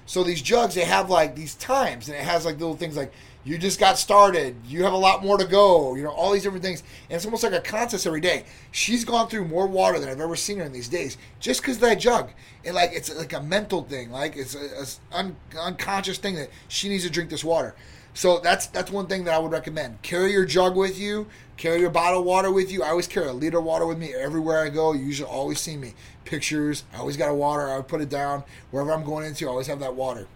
[0.06, 3.12] So these jugs, they have like these times, and it has like little things like
[3.42, 4.54] you just got started.
[4.66, 5.94] You have a lot more to go.
[5.94, 6.82] You know, all these different things.
[7.08, 8.44] And it's almost like a contest every day.
[8.70, 11.78] She's gone through more water than I've ever seen her in these days just because
[11.78, 12.30] that jug.
[12.64, 14.10] And like, it's like a mental thing.
[14.10, 17.74] Like, it's an un, unconscious thing that she needs to drink this water.
[18.14, 20.02] So that's that's one thing that I would recommend.
[20.02, 21.26] Carry your jug with you.
[21.56, 22.82] Carry your bottle of water with you.
[22.82, 24.92] I always carry a liter of water with me everywhere I go.
[24.92, 25.94] You usually always see me.
[26.24, 26.84] Pictures.
[26.94, 27.68] I always got a water.
[27.68, 29.46] I would put it down wherever I'm going into.
[29.46, 30.26] I always have that water.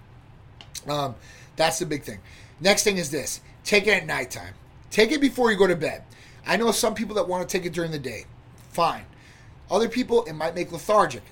[0.88, 1.14] Um,
[1.56, 2.20] that's the big thing.
[2.60, 4.54] Next thing is this take it at nighttime.
[4.90, 6.04] Take it before you go to bed.
[6.46, 8.26] I know some people that want to take it during the day.
[8.70, 9.04] Fine.
[9.70, 11.22] Other people, it might make lethargic.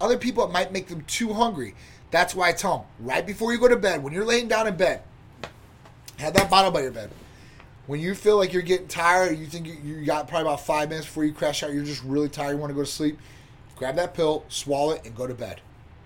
[0.00, 1.74] Other people, it might make them too hungry.
[2.10, 4.66] That's why I tell them right before you go to bed, when you're laying down
[4.66, 5.02] in bed,
[6.18, 7.10] have that bottle by your bed.
[7.86, 11.06] When you feel like you're getting tired, you think you got probably about five minutes
[11.06, 13.18] before you crash out, you're just really tired, you want to go to sleep,
[13.76, 15.60] grab that pill, swallow it, and go to bed.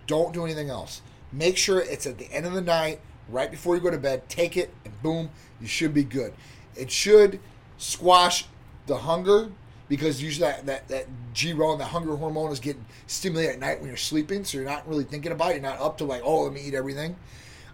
[0.06, 1.02] Don't do anything else.
[1.32, 4.28] Make sure it's at the end of the night right before you go to bed.
[4.28, 6.32] Take it, and boom, you should be good.
[6.74, 7.40] It should
[7.78, 8.46] squash
[8.86, 9.50] the hunger
[9.88, 13.88] because usually that, that, that ghrelin, the hunger hormone, is getting stimulated at night when
[13.88, 15.54] you're sleeping, so you're not really thinking about it.
[15.54, 17.16] You're not up to like, oh, let me eat everything.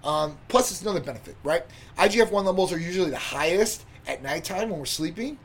[0.05, 1.65] Um, plus, it's another benefit, right?
[1.99, 5.39] IGF-1 levels are usually the highest at nighttime when we're sleeping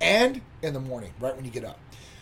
[0.00, 1.78] and in the morning, right when you get up.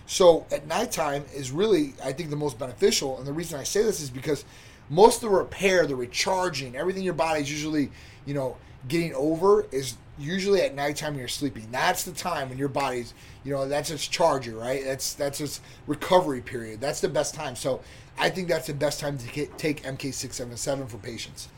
[0.07, 3.18] So at nighttime is really, I think, the most beneficial.
[3.18, 4.44] And the reason I say this is because
[4.90, 7.90] most of the repair, the recharging, everything your body's usually,
[8.24, 11.68] you know, getting over is usually at nighttime when you're sleeping.
[11.70, 13.12] That's the time when your body's,
[13.44, 14.83] you know, that's its charger, right?
[14.83, 16.81] That's that's its recovery period.
[16.81, 17.55] That's the best time.
[17.55, 17.81] So
[18.18, 21.48] I think that's the best time to get, take MK677 for patients.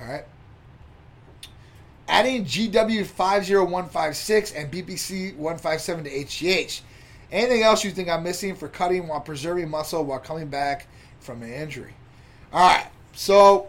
[0.00, 0.24] All right.
[2.08, 6.80] Adding GW50156 and BPC157 to HGH.
[7.30, 10.86] Anything else you think I'm missing for cutting while preserving muscle while coming back
[11.20, 11.92] from an injury?
[12.52, 12.86] All right.
[13.12, 13.68] So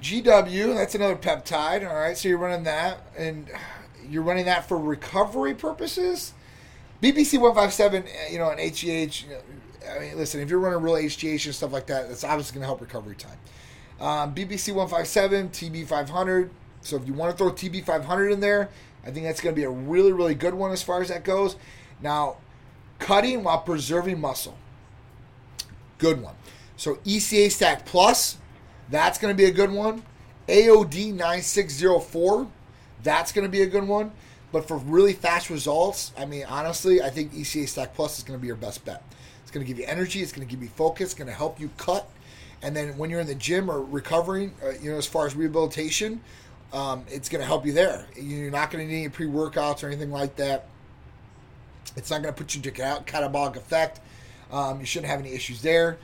[0.00, 1.88] GW, that's another peptide.
[1.88, 3.50] All right, so you're running that, and
[4.08, 6.32] you're running that for recovery purposes.
[7.02, 9.24] BPC 157, eh, you know, and HGH.
[9.24, 9.40] You know,
[9.94, 12.62] I mean, listen, if you're running real HGH and stuff like that, that's obviously going
[12.62, 13.38] to help recovery time.
[14.00, 16.50] Um, BPC 157, TB 500.
[16.82, 18.68] So if you want to throw TB 500 in there,
[19.04, 21.24] I think that's going to be a really, really good one as far as that
[21.24, 21.56] goes.
[22.00, 22.36] Now,
[22.98, 24.56] cutting while preserving muscle.
[25.98, 26.34] Good one.
[26.76, 28.38] So ECA Stack Plus,
[28.88, 30.02] that's going to be a good one.
[30.46, 32.48] AOD 9604,
[33.02, 34.12] that's going to be a good one.
[34.50, 38.38] But for really fast results, I mean, honestly, I think ECA Stack Plus is going
[38.38, 39.02] to be your best bet.
[39.42, 40.22] It's going to give you energy.
[40.22, 41.06] It's going to give you focus.
[41.06, 42.08] It's going to help you cut.
[42.62, 45.36] And then when you're in the gym or recovering, uh, you know, as far as
[45.36, 46.20] rehabilitation,
[46.72, 48.06] um, it's going to help you there.
[48.16, 50.66] You're not going to need any pre workouts or anything like that.
[51.96, 54.00] It's not going to put you into catabolic effect.
[54.50, 55.98] Um, you shouldn't have any issues there.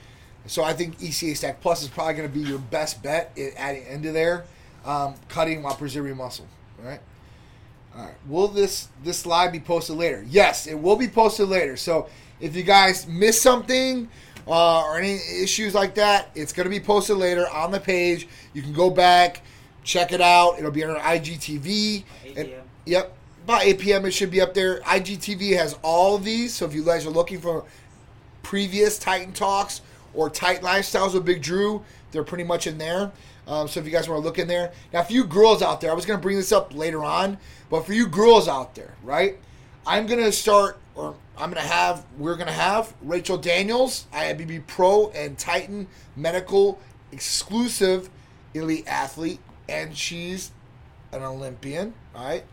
[0.46, 3.52] So I think ECA Stack Plus is probably going to be your best bet at
[3.56, 4.44] adding into there,
[4.84, 6.46] um, cutting while preserving muscle.
[6.78, 7.00] All right.
[7.96, 8.14] All right.
[8.28, 10.24] Will this this live be posted later?
[10.28, 11.76] Yes, it will be posted later.
[11.76, 12.08] So
[12.40, 14.08] if you guys miss something
[14.46, 18.28] uh, or any issues like that, it's going to be posted later on the page.
[18.52, 19.42] You can go back,
[19.82, 20.58] check it out.
[20.58, 22.04] It'll be on IGTV.
[22.36, 22.50] And,
[22.84, 23.16] yep.
[23.46, 24.06] By 8 p.m.
[24.06, 24.80] it should be up there.
[24.80, 26.54] IGTV has all of these.
[26.54, 27.64] So if you guys are looking for
[28.42, 29.82] previous Titan talks
[30.14, 33.12] or Titan Lifestyles with Big Drew, they're pretty much in there.
[33.46, 34.72] Um, so if you guys want to look in there.
[34.92, 37.36] Now, for you girls out there, I was going to bring this up later on,
[37.68, 39.38] but for you girls out there, right?
[39.86, 45.10] I'm going to start, or I'm to have, we're to have Rachel Daniels, IFBB Pro
[45.10, 46.78] and Titan Medical
[47.10, 48.08] exclusive
[48.54, 50.52] elite athlete, and she's
[51.12, 52.44] an Olympian, all right?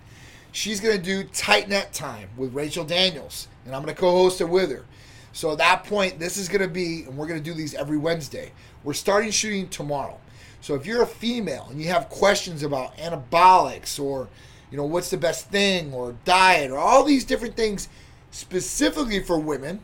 [0.51, 4.41] She's to do Tight Net Time with Rachel Daniels, and I'm going to co host
[4.41, 4.85] it with her.
[5.31, 8.51] So at that point, this is to be, and we're to do these every Wednesday.
[8.83, 10.19] We're starting shooting tomorrow.
[10.59, 14.27] So if you're a female and you have questions about anabolics or,
[14.69, 17.87] you know, what's the best thing or diet or all these different things
[18.31, 19.81] specifically for women,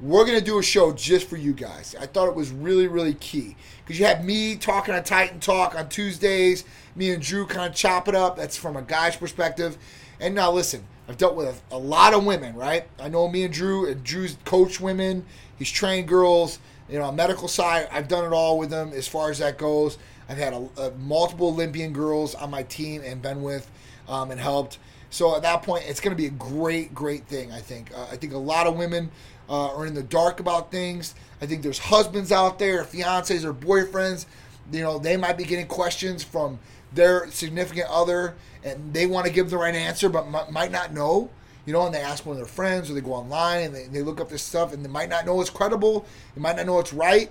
[0.00, 1.96] we're going to do a show just for you guys.
[1.98, 5.74] I thought it was really, really key because you have me talking on Titan Talk
[5.74, 8.36] on Tuesdays, me and Drew kind of chop it up.
[8.36, 9.76] That's from a guy's perspective.
[10.20, 12.86] And now listen, I've dealt with a, lot of women, right?
[13.00, 15.24] I know me and Drew, and Drew's coached women.
[15.58, 16.58] He's trained girls.
[16.88, 19.58] You know, on medical side, I've done it all with them as far as that
[19.58, 19.98] goes.
[20.28, 23.70] I've had a, a, multiple Olympian girls on my team and been with
[24.06, 24.78] um, and helped.
[25.10, 27.52] So at that point, it's going to be a great, great thing.
[27.52, 27.90] I think.
[27.94, 29.10] Uh, I think a lot of women
[29.48, 31.14] uh, are in the dark about things.
[31.40, 34.26] I think there's husbands out there, fiancés or boyfriends.
[34.70, 36.58] You know, they might be getting questions from
[36.92, 40.92] their significant other and they want to give the right answer but m- might not
[40.92, 41.30] know
[41.66, 43.86] you know and they ask one of their friends or they go online and they,
[43.86, 46.66] they look up this stuff and they might not know it's credible they might not
[46.66, 47.30] know it's right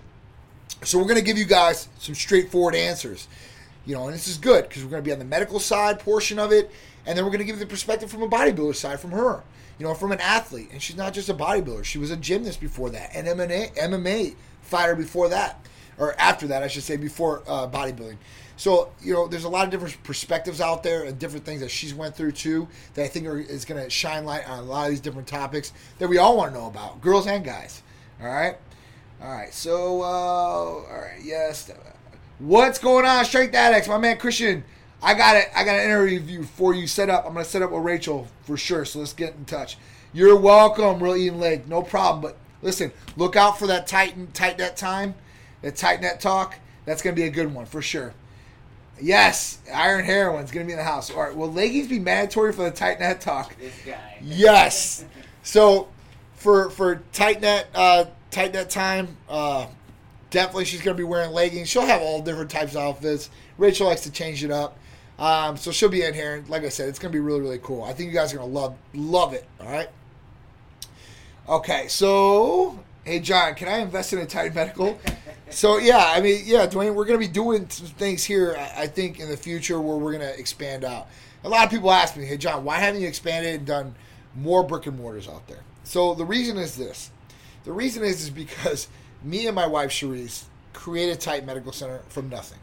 [0.83, 3.27] so we're going to give you guys some straightforward answers
[3.85, 5.99] you know and this is good because we're going to be on the medical side
[5.99, 6.71] portion of it
[7.07, 9.43] and then we're going to give the perspective from a bodybuilder side from her
[9.79, 12.59] you know from an athlete and she's not just a bodybuilder she was a gymnast
[12.61, 15.65] before that and MMA, MMA fighter before that
[15.97, 18.17] or after that i should say before uh, bodybuilding
[18.57, 21.69] so you know, there's a lot of different perspectives out there and different things that
[21.69, 24.63] she's went through too that I think are, is going to shine light on a
[24.63, 27.83] lot of these different topics that we all want to know about, girls and guys.
[28.19, 28.57] All right,
[29.21, 29.53] all right.
[29.53, 31.71] So uh, all right, yes.
[32.39, 33.87] What's going on, Strength Addicts?
[33.87, 34.63] My man Christian,
[35.01, 35.49] I got it.
[35.55, 37.25] I got an interview for you set up.
[37.25, 38.85] I'm going to set up with Rachel for sure.
[38.85, 39.77] So let's get in touch.
[40.13, 41.67] You're welcome, Real Eating Leg.
[41.67, 42.21] No problem.
[42.21, 45.15] But listen, look out for that Titan tight net time,
[45.61, 46.55] that tight net talk.
[46.85, 48.13] That's going to be a good one for sure.
[48.99, 51.11] Yes, Iron Heroin's gonna be in the house.
[51.11, 51.35] All right.
[51.35, 53.55] Will leggings be mandatory for the tight net talk?
[53.59, 54.17] This guy.
[54.21, 55.05] Yes.
[55.43, 55.89] So
[56.35, 59.67] for for tight net uh, tight net time, uh,
[60.29, 61.69] definitely she's gonna be wearing leggings.
[61.69, 63.29] She'll have all different types of outfits.
[63.57, 64.77] Rachel likes to change it up.
[65.19, 66.43] Um, so she'll be in here.
[66.47, 67.83] Like I said, it's gonna be really really cool.
[67.83, 69.45] I think you guys are gonna love love it.
[69.59, 69.89] All right.
[71.49, 74.99] Okay, so hey John, can I invest in a Titan Medical?
[75.49, 78.57] so yeah, I mean, yeah, Dwayne, we're going to be doing some things here.
[78.75, 81.07] I think in the future where we're going to expand out.
[81.43, 83.95] A lot of people ask me, "Hey, John, why haven't you expanded and done
[84.35, 87.11] more brick and mortars out there?" So the reason is this.
[87.63, 88.89] The reason is is because
[89.23, 92.59] me and my wife Cherise created Titan Medical Center from nothing,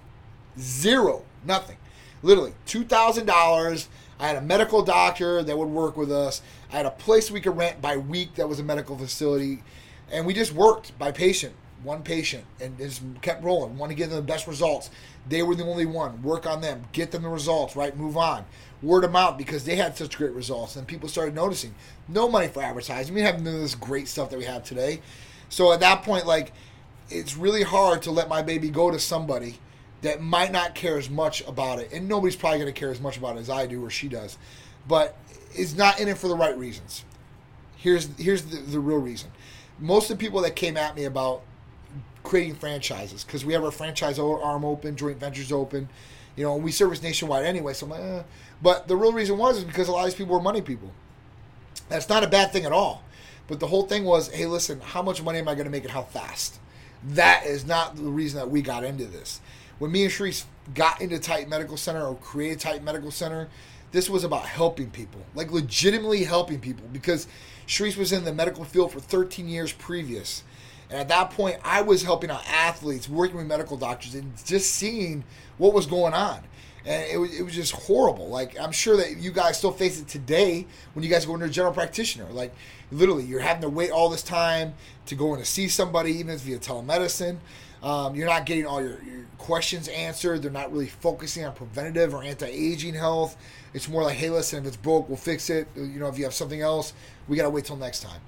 [0.58, 1.76] zero, nothing,
[2.24, 3.88] literally two thousand dollars.
[4.18, 6.40] I had a medical doctor that would work with us.
[6.72, 9.62] I had a place we could rent by week that was a medical facility,
[10.10, 13.76] and we just worked by patient one patient and just kept rolling.
[13.76, 14.90] Want to give them the best results.
[15.28, 16.22] They were the only one.
[16.22, 16.84] Work on them.
[16.92, 17.76] Get them the results.
[17.76, 17.96] Right.
[17.96, 18.44] Move on.
[18.82, 21.74] Word them out because they had such great results, and people started noticing.
[22.08, 23.14] No money for advertising.
[23.14, 25.00] We have none of this great stuff that we have today.
[25.48, 26.52] So at that point, like,
[27.08, 29.58] it's really hard to let my baby go to somebody
[30.04, 33.00] that might not care as much about it, and nobody's probably going to care as
[33.00, 34.36] much about it as I do or she does,
[34.86, 35.16] but
[35.56, 37.04] is not in it for the right reasons.
[37.76, 39.30] Here's here's the, the real reason.
[39.78, 41.42] Most of the people that came at me about
[42.22, 45.88] creating franchises because we have our franchise arm open, joint ventures open.
[46.36, 47.72] You know, we service nationwide anyway.
[47.72, 48.22] So I'm like, eh.
[48.60, 50.92] but the real reason was is because a lot of these people were money people.
[51.88, 53.02] That's not a bad thing at all.
[53.46, 55.84] But the whole thing was, hey, listen, how much money am I going to make
[55.84, 56.58] and how fast?
[57.06, 59.40] That is not the reason that we got into this.
[59.78, 60.44] When me and Sharice
[60.74, 63.48] got into Titan Medical Center or created Titan Medical Center,
[63.92, 67.28] this was about helping people, like legitimately helping people, because
[67.66, 70.42] Sharice was in the medical field for 13 years previous.
[70.90, 74.72] And at that point, I was helping out athletes, working with medical doctors, and just
[74.72, 75.24] seeing
[75.58, 76.40] what was going on.
[76.84, 78.28] And it was, it was just horrible.
[78.28, 81.46] Like, I'm sure that you guys still face it today when you guys go into
[81.46, 82.26] a general practitioner.
[82.30, 82.54] Like,
[82.92, 84.74] literally, you're having to wait all this time
[85.06, 87.38] to go in to see somebody, even if it's via telemedicine.
[87.84, 90.42] Um, you're not getting all your, your questions answered.
[90.42, 93.36] They're not really focusing on preventative or anti aging health.
[93.74, 95.68] It's more like, hey, listen, if it's broke, we'll fix it.
[95.76, 96.94] You know, if you have something else,
[97.28, 98.20] we got to wait till next time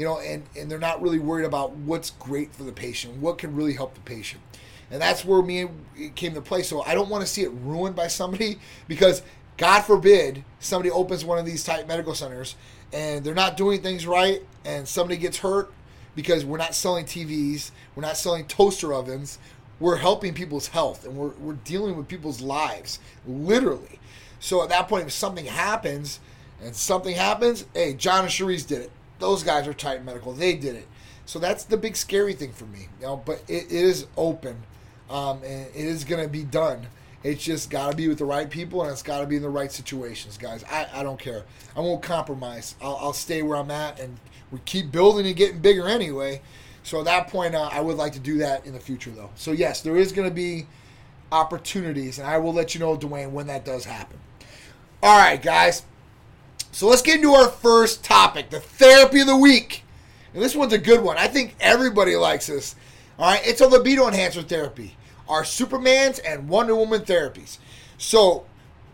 [0.00, 3.36] you know, and, and they're not really worried about what's great for the patient, what
[3.36, 4.40] can really help the patient.
[4.90, 5.68] And that's where me
[6.14, 6.62] came to play.
[6.62, 8.58] So I don't want to see it ruined by somebody
[8.88, 9.22] because
[9.58, 12.56] God forbid somebody opens one of these Titan medical centers
[12.94, 15.70] and they're not doing things right and somebody gets hurt
[16.14, 19.38] because we're not selling TVs, we're not selling toaster ovens,
[19.78, 23.98] we're helping people's health and we're, we're dealing with people's lives, literally.
[24.38, 26.20] So at that point, if something happens
[26.62, 28.90] and something happens, hey, John and Sharice did it
[29.20, 30.32] those guys are Titan Medical.
[30.32, 30.88] They did it.
[31.26, 32.88] So that's the big scary thing for me.
[32.98, 34.56] You know, but it, it is open,
[35.08, 36.88] um, and it is going to be done.
[37.22, 39.42] It's just got to be with the right people, and it's got to be in
[39.42, 40.64] the right situations, guys.
[40.70, 41.44] I, I don't care.
[41.76, 42.76] I won't compromise.
[42.80, 44.18] I'll, I'll stay where I'm at, and
[44.50, 46.40] we keep building and getting bigger anyway.
[46.82, 49.30] So at that point, uh, I would like to do that in the future, though.
[49.36, 50.66] So yes, there is going to be
[51.30, 54.18] opportunities, and I will let you know, Dwayne, when that does happen.
[55.02, 55.84] All right, guys.
[56.72, 59.84] So let's get into our first topic, the therapy of the week.
[60.32, 61.18] And this one's a good one.
[61.18, 62.76] I think everybody likes this.
[63.18, 64.96] All right, it's a libido enhancer therapy.
[65.30, 67.58] Our Superman's and Wonder Woman therapies.
[67.96, 68.44] So,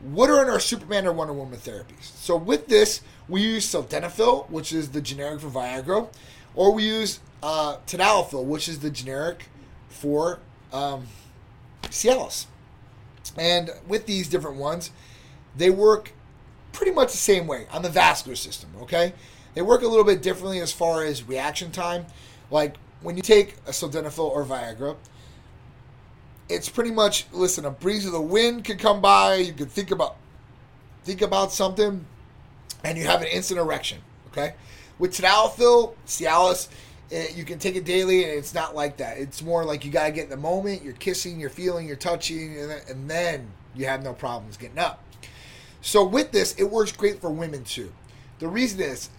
[0.03, 2.03] what are in our Superman or Wonder Woman therapies?
[2.03, 6.09] So, with this, we use sildenafil, which is the generic for Viagra,
[6.55, 9.49] or we use uh, tadalafil, which is the generic
[9.89, 10.41] for
[10.73, 11.07] um,
[11.85, 12.47] Cialis.
[13.39, 14.91] And with these different ones,
[15.57, 16.13] they work
[16.73, 19.15] pretty much the same way on the vascular system, okay?
[19.55, 22.05] They work a little bit differently as far as reaction time.
[22.51, 24.97] Like when you take a sildenafil or Viagra,
[26.49, 29.91] it's pretty much listen, a breeze of the wind could come by, you could think
[29.91, 30.17] about
[31.05, 32.05] think about something
[32.85, 34.55] and you have an instant erection, okay?
[34.99, 36.69] With tadalafil, Cialis,
[37.11, 39.19] it, you can take it daily and it's not like that.
[39.19, 41.97] It's more like you got to get in the moment, you're kissing, you're feeling, you're
[41.97, 45.03] touching and, and then you have no problems getting up.
[45.81, 47.93] So with this, it works great for women too.
[48.39, 49.11] The reason is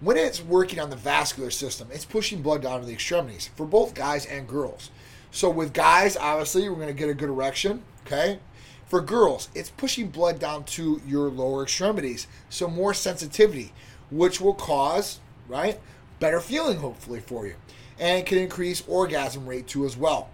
[0.00, 3.66] when it's working on the vascular system, it's pushing blood down to the extremities for
[3.66, 4.90] both guys and girls.
[5.34, 8.38] So with guys, obviously, we're going to get a good erection, okay?
[8.86, 13.72] For girls, it's pushing blood down to your lower extremities, so more sensitivity,
[14.12, 15.18] which will cause,
[15.48, 15.80] right,
[16.20, 17.56] better feeling hopefully for you.
[17.98, 20.30] And it can increase orgasm rate too as well.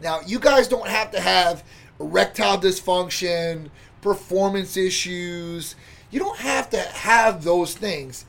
[0.00, 1.64] Now, you guys don't have to have
[1.98, 3.70] erectile dysfunction,
[4.02, 5.74] performance issues.
[6.12, 8.24] You don't have to have those things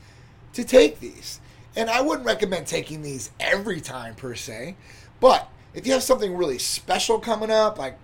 [0.54, 1.38] to take these.
[1.76, 4.74] And I wouldn't recommend taking these every time per se,
[5.20, 5.48] but
[5.78, 7.96] if you have something really special coming up, like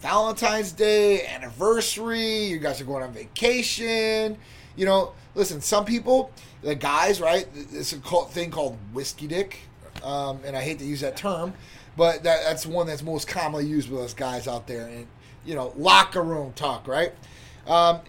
[0.00, 4.36] Valentine's Day, anniversary, you guys are going on vacation,
[4.76, 6.30] you know, listen, some people,
[6.62, 9.60] the guys, right, it's a thing called whiskey dick,
[10.02, 11.54] um, and I hate to use that term,
[11.96, 14.86] but that, that's one that's most commonly used with us guys out there.
[14.86, 15.06] And
[15.46, 17.12] you know, locker room talk, right?
[17.66, 18.00] Um,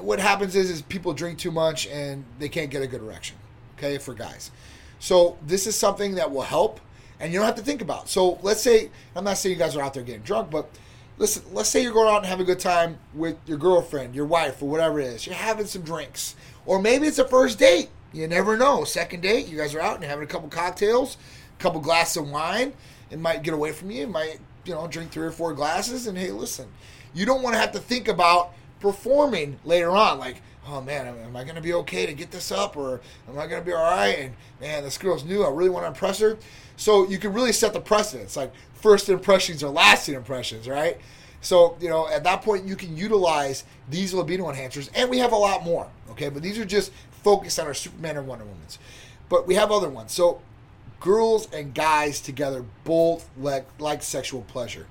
[0.00, 3.36] what happens is, is people drink too much and they can't get a good erection.
[3.78, 4.50] Okay, for guys.
[4.98, 6.80] So this is something that will help,
[7.24, 8.04] and you don't have to think about.
[8.04, 8.08] It.
[8.10, 10.68] So let's say I'm not saying you guys are out there getting drunk, but
[11.16, 14.26] listen, let's say you're going out and having a good time with your girlfriend, your
[14.26, 15.26] wife, or whatever it is.
[15.26, 17.88] You're having some drinks, or maybe it's a first date.
[18.12, 18.84] You never know.
[18.84, 21.16] Second date, you guys are out and having a couple cocktails,
[21.58, 22.74] a couple glasses of wine.
[23.10, 24.02] It might get away from you.
[24.02, 26.68] It might you know, drink three or four glasses, and hey, listen,
[27.14, 30.18] you don't want to have to think about performing later on.
[30.18, 33.38] Like, oh man, am I going to be okay to get this up, or am
[33.38, 34.18] I going to be all right?
[34.18, 35.42] And man, this girl's new.
[35.42, 36.38] I really want to impress her.
[36.76, 38.36] So you can really set the precedence.
[38.36, 40.98] Like first impressions are lasting impressions, right?
[41.40, 45.32] So you know, at that point, you can utilize these libido enhancers, and we have
[45.32, 45.88] a lot more.
[46.10, 48.78] Okay, but these are just focused on our Superman and Wonder Woman's.
[49.28, 50.12] But we have other ones.
[50.12, 50.40] So
[51.00, 54.86] girls and guys together both like, like sexual pleasure.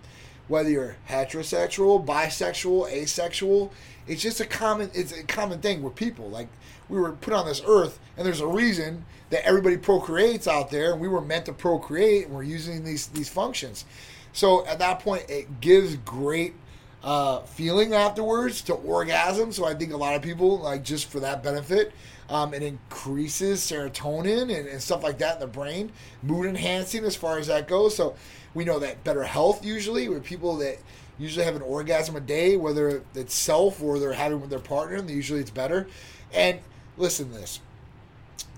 [0.48, 3.72] whether you're heterosexual, bisexual, asexual.
[4.08, 6.30] It's just a common it's a common thing with people.
[6.30, 6.50] Like
[6.90, 10.92] we were put on this earth and there's a reason that everybody procreates out there
[10.92, 13.84] and we were meant to procreate and we're using these these functions.
[14.32, 16.54] So at that point it gives great
[17.04, 19.52] uh, feeling afterwards to orgasm.
[19.52, 21.94] So I think a lot of people like just for that benefit.
[22.30, 27.16] Um, it increases serotonin and, and, stuff like that in the brain, mood enhancing as
[27.16, 27.96] far as that goes.
[27.96, 28.16] So
[28.54, 30.78] we know that better health usually with people that
[31.18, 34.98] usually have an orgasm a day, whether it's self or they're having with their partner,
[34.98, 35.88] and usually it's better.
[36.32, 36.60] And
[36.98, 37.60] listen to this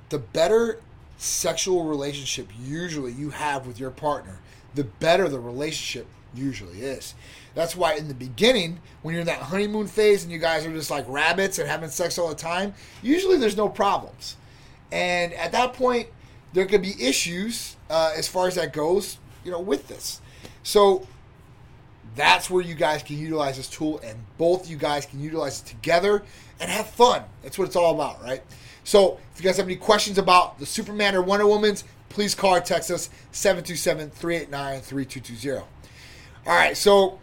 [0.10, 0.80] the better
[1.18, 4.40] sexual relationship usually you have with your partner,
[4.76, 7.16] the better the relationship usually is.
[7.54, 10.74] That's why in the beginning, when you're in that honeymoon phase and you guys are
[10.74, 14.36] just like rabbits and having sex all the time, usually there's no problems.
[14.92, 16.10] And at that point,
[16.54, 20.22] there could be issues uh, as far as that goes, you know, with this.
[20.64, 21.08] So
[22.16, 25.66] that's where you guys can utilize this tool, and both you guys can utilize it
[25.66, 26.24] together
[26.60, 27.24] and have fun.
[27.44, 28.42] That's what it's all about, right?
[28.86, 32.56] So if you guys have any questions about the Superman or Wonder Woman's, please call
[32.56, 35.58] or text us 727 389 3220.
[35.58, 35.66] All
[36.54, 37.20] right, so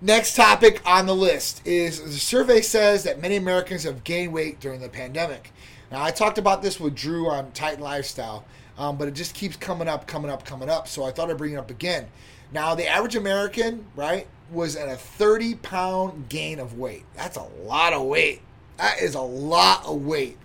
[0.00, 4.58] next topic on the list is the survey says that many Americans have gained weight
[4.60, 5.52] during the pandemic.
[5.92, 8.44] Now, I talked about this with Drew on Titan Lifestyle,
[8.78, 10.88] um, but it just keeps coming up, coming up, coming up.
[10.88, 12.06] So I thought I'd bring it up again.
[12.50, 17.04] Now, the average American, right, was at a 30 pound gain of weight.
[17.14, 18.40] That's a lot of weight.
[18.80, 20.38] That is a lot of weight.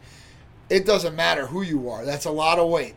[0.69, 2.03] It doesn't matter who you are.
[2.03, 2.95] That's a lot of weight.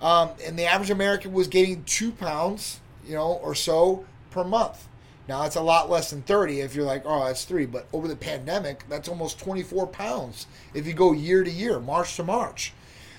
[0.00, 4.86] Um, and the average American was gaining two pounds, you know, or so per month.
[5.26, 7.66] Now that's a lot less than 30 if you're like, oh, that's three.
[7.66, 12.14] But over the pandemic, that's almost 24 pounds if you go year to year, March
[12.14, 12.72] to March.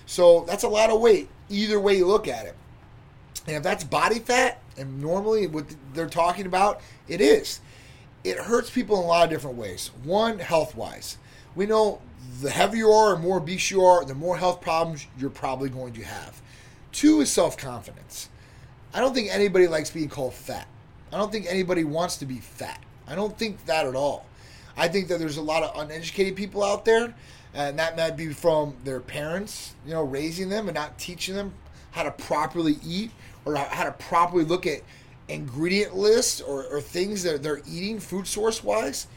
[0.06, 2.56] So that's a lot of weight, either way you look at it.
[3.46, 6.80] And if that's body fat, and normally what they're talking about,
[7.10, 7.60] it is.
[8.24, 9.92] It hurts people in a lot of different ways.
[10.04, 11.18] One, health wise.
[11.56, 12.02] We know
[12.42, 15.70] the heavier you are and more obese you are, the more health problems you're probably
[15.70, 16.42] going to have.
[16.92, 18.30] Two is self confidence.
[18.94, 20.68] I don't think anybody likes being called fat.
[21.12, 22.82] I don't think anybody wants to be fat.
[23.08, 24.26] I don't think that at all.
[24.78, 27.14] I think that there's a lot of uneducated people out there,
[27.54, 31.54] and that might be from their parents, you know, raising them and not teaching them
[31.92, 33.12] how to properly eat
[33.44, 34.82] or how to properly look at
[35.32, 39.08] ingredient list or, or things that they're eating food source wise.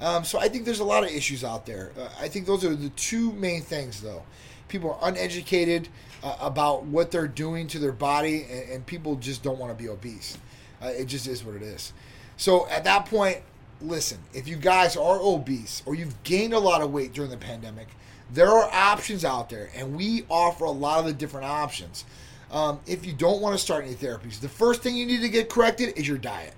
[0.00, 1.92] Um, so I think there's a lot of issues out there.
[1.98, 4.22] Uh, I think those are the two main things, though.
[4.68, 5.88] People are uneducated
[6.22, 9.82] uh, about what they're doing to their body, and, and people just don't want to
[9.82, 10.38] be obese.
[10.82, 11.92] Uh, it just is what it is.
[12.36, 13.42] So at that point,
[13.82, 17.36] listen, if you guys are obese or you've gained a lot of weight during the
[17.36, 17.88] pandemic,
[18.32, 22.04] there are options out there, and we offer a lot of the different options.
[22.50, 25.28] Um, if you don't want to start any therapies, the first thing you need to
[25.28, 26.54] get corrected is your diet.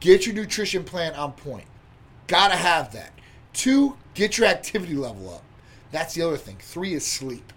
[0.00, 1.66] Get your nutrition plan on point.
[2.26, 3.12] Gotta have that.
[3.52, 5.42] Two, get your activity level up.
[5.90, 6.56] That's the other thing.
[6.58, 7.52] Three is sleep.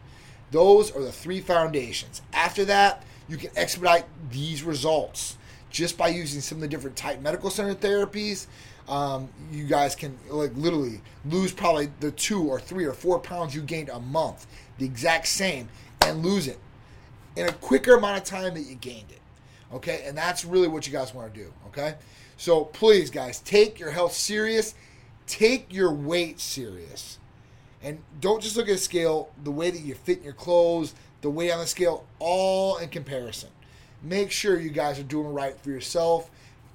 [0.52, 2.22] Those are the three foundations.
[2.34, 5.38] After that, you can expedite these results
[5.70, 8.48] just by using some of the different Titan Medical Center therapies.
[8.88, 13.56] Um, you guys can like literally lose probably the two or three or four pounds
[13.56, 14.46] you gained a month,
[14.78, 15.70] the exact same,
[16.02, 16.60] and lose it
[17.36, 19.22] in a quicker amount of time that you gained it.
[19.74, 21.52] Okay, and that's really what you guys want to do.
[21.68, 21.96] Okay,
[22.38, 24.76] so please, guys, take your health serious,
[25.28, 27.20] take your weight serious,
[27.84, 30.94] and don't just look at a scale the way that you fit in your clothes,
[31.22, 33.50] the weight on the scale, all in comparison.
[34.02, 36.30] Make sure you guys are doing right for yourself,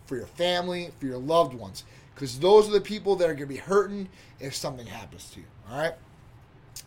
[0.06, 1.84] for your family, for your loved ones,
[2.14, 4.08] because those are the people that are going to be hurting
[4.40, 5.46] if something happens to you.
[5.70, 5.94] All right.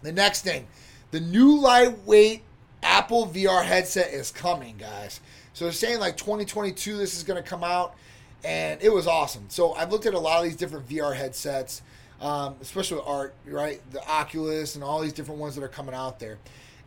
[0.02, 0.68] The next thing,
[1.12, 2.44] the new lightweight
[2.84, 5.20] Apple VR headset is coming, guys.
[5.54, 7.96] So they're saying like 2022 this is going to come out,
[8.44, 9.46] and it was awesome.
[9.50, 11.82] So I've looked at a lot of these different VR headsets,
[12.22, 13.82] um, especially with art, right?
[13.92, 16.38] The Oculus and all these different ones that are coming out there.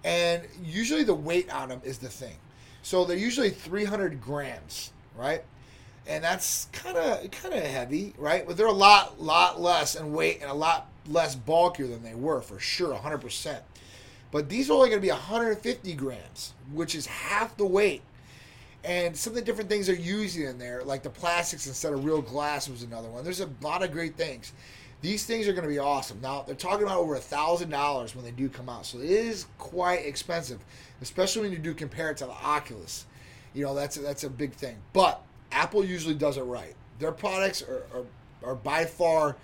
[0.04, 2.36] And usually the weight on them is the thing.
[2.82, 5.42] So they're usually 300 grams, right?
[6.06, 8.46] And that's kind of kind of heavy, right?
[8.46, 12.14] But they're a lot lot less in weight and a lot less bulkier than they
[12.14, 13.62] were for sure, 100 percent.
[14.30, 18.02] But these are only going to be 150 grams, which is half the weight.
[18.84, 22.04] And some of the different things they're using in there, like the plastics instead of
[22.04, 23.24] real glass, was another one.
[23.24, 24.52] There's a lot of great things.
[25.02, 26.20] These things are going to be awesome.
[26.20, 29.10] Now they're talking about over a thousand dollars when they do come out, so it
[29.10, 30.60] is quite expensive,
[31.02, 33.06] especially when you do compare it to the Oculus.
[33.54, 34.76] You know that's a, that's a big thing.
[34.92, 35.20] But
[35.52, 36.74] Apple usually does it right.
[36.98, 39.36] Their products are, are, are by far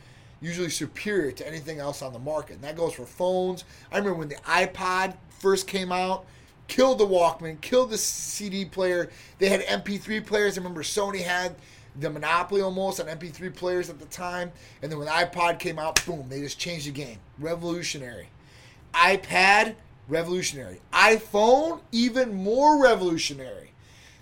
[0.43, 2.55] usually superior to anything else on the market.
[2.55, 3.65] And that goes for phones.
[3.91, 6.27] I remember when the iPod first came out,
[6.67, 9.09] killed the Walkman, killed the CD player.
[9.39, 10.59] They had MP3 players.
[10.59, 11.55] I remember Sony had
[11.99, 14.51] the monopoly almost on MP3 players at the time.
[14.83, 17.19] And then when the iPod came out, boom, they just changed the game.
[17.39, 18.29] Revolutionary.
[18.95, 19.77] iPad,
[20.09, 20.81] revolutionary.
[20.93, 23.73] iPhone, even more revolutionary.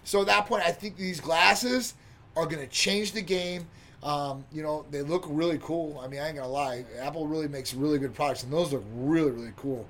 [0.05, 1.95] So at that point, I think these glasses
[2.37, 3.67] are going to change the game.
[4.03, 6.01] Um, you know, they look really cool.
[6.03, 6.85] I mean, I ain't gonna lie.
[6.99, 9.87] Apple really makes really good products, and those look really, really cool.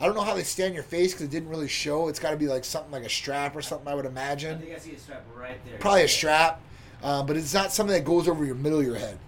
[0.00, 2.08] I don't know how they stay on your face because it didn't really show.
[2.08, 4.56] It's got to be like something like a strap or something, I would imagine.
[4.58, 5.78] I think I see a strap right there.
[5.78, 6.60] Probably a strap,
[7.02, 9.18] uh, but it's not something that goes over your middle of your head.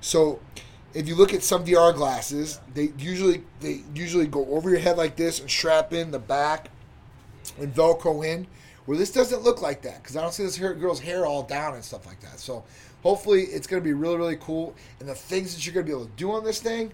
[0.00, 0.40] So,
[0.94, 4.96] if you look at some VR glasses, they usually they usually go over your head
[4.96, 6.70] like this and strap in the back
[7.58, 8.46] and Velcro in.
[8.86, 11.42] Where this doesn't look like that because I don't see this hair, girl's hair all
[11.42, 12.38] down and stuff like that.
[12.38, 12.64] So
[13.02, 14.74] hopefully it's going to be really really cool.
[15.00, 16.92] And the things that you're going to be able to do on this thing,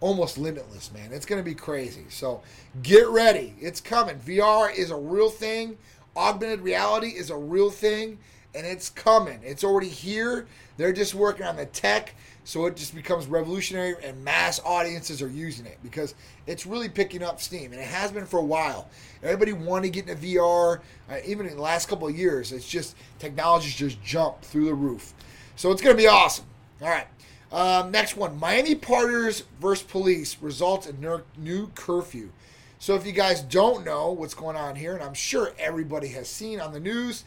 [0.00, 1.12] almost limitless, man.
[1.12, 2.04] It's going to be crazy.
[2.08, 2.42] So
[2.82, 3.54] get ready.
[3.60, 4.18] It's coming.
[4.18, 5.78] VR is a real thing.
[6.16, 8.18] Augmented reality is a real thing,
[8.54, 9.38] and it's coming.
[9.44, 10.48] It's already here.
[10.76, 12.14] They're just working on the tech
[12.48, 16.14] so it just becomes revolutionary and mass audiences are using it because
[16.46, 18.88] it's really picking up steam and it has been for a while.
[19.22, 20.80] Everybody wanted to get into vr
[21.10, 24.72] uh, even in the last couple of years it's just technology's just jumped through the
[24.72, 25.12] roof.
[25.56, 26.46] So it's going to be awesome.
[26.80, 27.06] All right.
[27.52, 32.30] Um, next one miami partiers versus police results in ner- new curfew.
[32.78, 36.30] So if you guys don't know what's going on here and i'm sure everybody has
[36.30, 37.24] seen on the news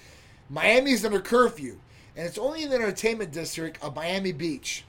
[0.49, 1.79] miami's under curfew
[2.15, 4.83] and it's only in the entertainment district of miami beach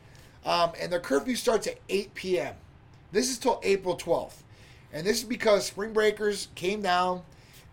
[0.45, 2.55] um, and their curfew starts at 8 p.m.
[3.13, 4.43] This is till April 12th.
[4.93, 7.23] And this is because spring breakers came down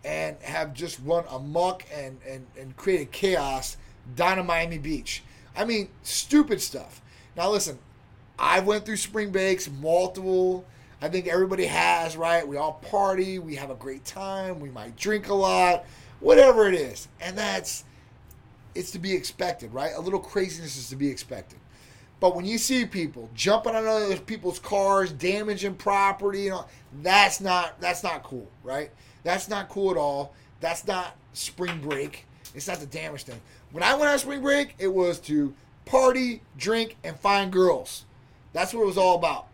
[0.04, 3.76] and have just run amok and, and, and created chaos
[4.16, 5.22] down in Miami Beach.
[5.56, 7.02] I mean, stupid stuff.
[7.36, 7.78] Now, listen,
[8.38, 10.64] I went through spring breaks, multiple.
[11.02, 12.46] I think everybody has, right?
[12.46, 15.84] We all party, we have a great time, we might drink a lot,
[16.20, 17.08] whatever it is.
[17.20, 17.84] And that's,
[18.74, 19.92] it's to be expected, right?
[19.96, 21.58] A little craziness is to be expected.
[22.20, 26.66] But when you see people jumping on other people's cars, damaging property, you know,
[27.02, 28.90] that's not that's not cool, right?
[29.24, 30.34] That's not cool at all.
[30.60, 32.26] That's not spring break.
[32.54, 33.40] It's not the damage thing.
[33.72, 35.54] When I went on spring break, it was to
[35.86, 38.04] party, drink, and find girls.
[38.52, 39.46] That's what it was all about.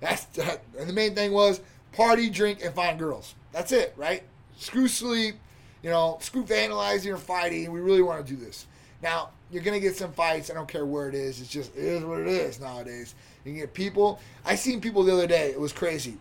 [0.00, 1.60] That's that, and the main thing was
[1.92, 3.34] party, drink, and find girls.
[3.52, 4.22] That's it, right?
[4.56, 5.36] Screw sleep,
[5.82, 7.72] you know, screw vandalizing or fighting.
[7.72, 8.66] We really want to do this.
[9.02, 10.50] Now, you're gonna get some fights.
[10.50, 11.40] I don't care where it is.
[11.40, 13.14] It's just it is what it is nowadays.
[13.44, 14.20] You can get people.
[14.44, 15.50] I seen people the other day.
[15.50, 16.16] It was crazy.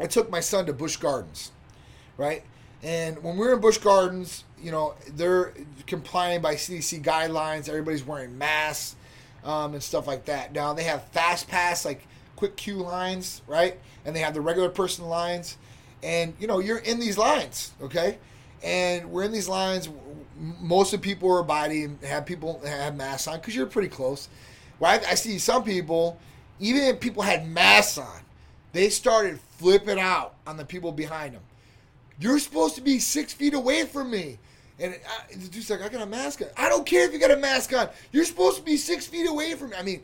[0.00, 1.52] I took my son to Busch Gardens,
[2.16, 2.42] right?
[2.82, 5.54] And when we were in Busch Gardens, you know they're
[5.86, 7.68] complying by CDC guidelines.
[7.68, 8.96] Everybody's wearing masks
[9.44, 10.52] um, and stuff like that.
[10.52, 13.78] Now they have fast pass like quick queue lines, right?
[14.04, 15.58] And they have the regular person lines.
[16.02, 18.18] And you know you're in these lines, okay?
[18.64, 19.88] And we're in these lines
[20.42, 24.28] most of the people are abiding, have people have masks on because you're pretty close.
[24.80, 26.18] Well, I, I, see some people,
[26.58, 28.20] even if people had masks on,
[28.72, 31.42] they started flipping out on the people behind them.
[32.18, 34.38] You're supposed to be six feet away from me.
[34.80, 36.48] And I, the dude's like, I got a mask on.
[36.56, 37.88] I don't care if you got a mask on.
[38.10, 39.76] You're supposed to be six feet away from me.
[39.76, 40.02] I mean,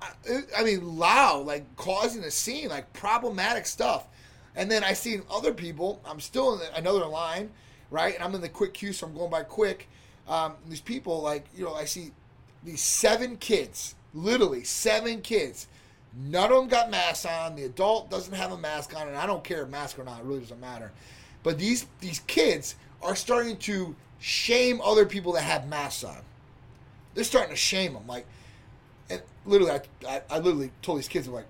[0.00, 0.08] I,
[0.56, 4.06] I mean, loud, like causing a scene, like problematic stuff.
[4.56, 6.00] And then I seen other people.
[6.06, 7.50] I'm still in another line
[7.90, 8.14] right?
[8.14, 9.88] And I'm in the quick queue, so I'm going by quick.
[10.28, 12.10] Um, these people, like, you know, I see
[12.64, 15.68] these seven kids, literally seven kids.
[16.16, 17.56] None of them got masks on.
[17.56, 20.20] The adult doesn't have a mask on, and I don't care if mask or not.
[20.20, 20.90] It really doesn't matter.
[21.42, 26.18] But these these kids are starting to shame other people that have masks on.
[27.14, 28.06] They're starting to shame them.
[28.06, 28.26] Like,
[29.10, 31.46] and literally, I, I, I literally told these kids, I'm like,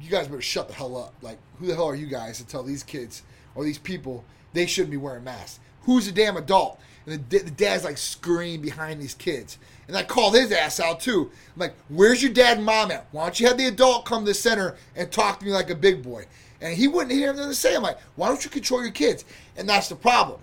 [0.00, 1.14] you guys better shut the hell up.
[1.22, 3.22] Like, who the hell are you guys to tell these kids
[3.54, 5.60] or these people they shouldn't be wearing masks?
[5.82, 6.80] Who's a damn adult?
[7.06, 9.58] And the, the dad's like screaming behind these kids.
[9.88, 11.30] And I called his ass out too.
[11.54, 13.06] I'm like, where's your dad and mom at?
[13.10, 15.70] Why don't you have the adult come to the center and talk to me like
[15.70, 16.26] a big boy?
[16.60, 17.74] And he wouldn't hear anything to say.
[17.74, 19.24] I'm like, why don't you control your kids?
[19.56, 20.40] And that's the problem.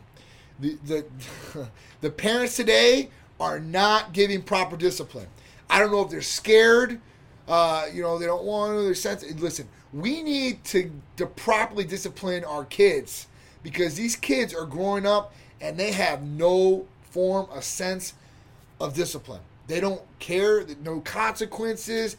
[0.59, 1.05] The, the,
[2.01, 3.09] the parents today
[3.39, 5.27] are not giving proper discipline.
[5.69, 6.99] I don't know if they're scared.
[7.47, 8.81] Uh, you know, they don't want to.
[8.81, 9.41] They're sensitive.
[9.41, 13.27] Listen, we need to, to properly discipline our kids
[13.67, 18.13] because these kids are growing up and they have no form, a sense
[18.79, 19.41] of discipline.
[19.67, 22.15] They don't care, no consequences.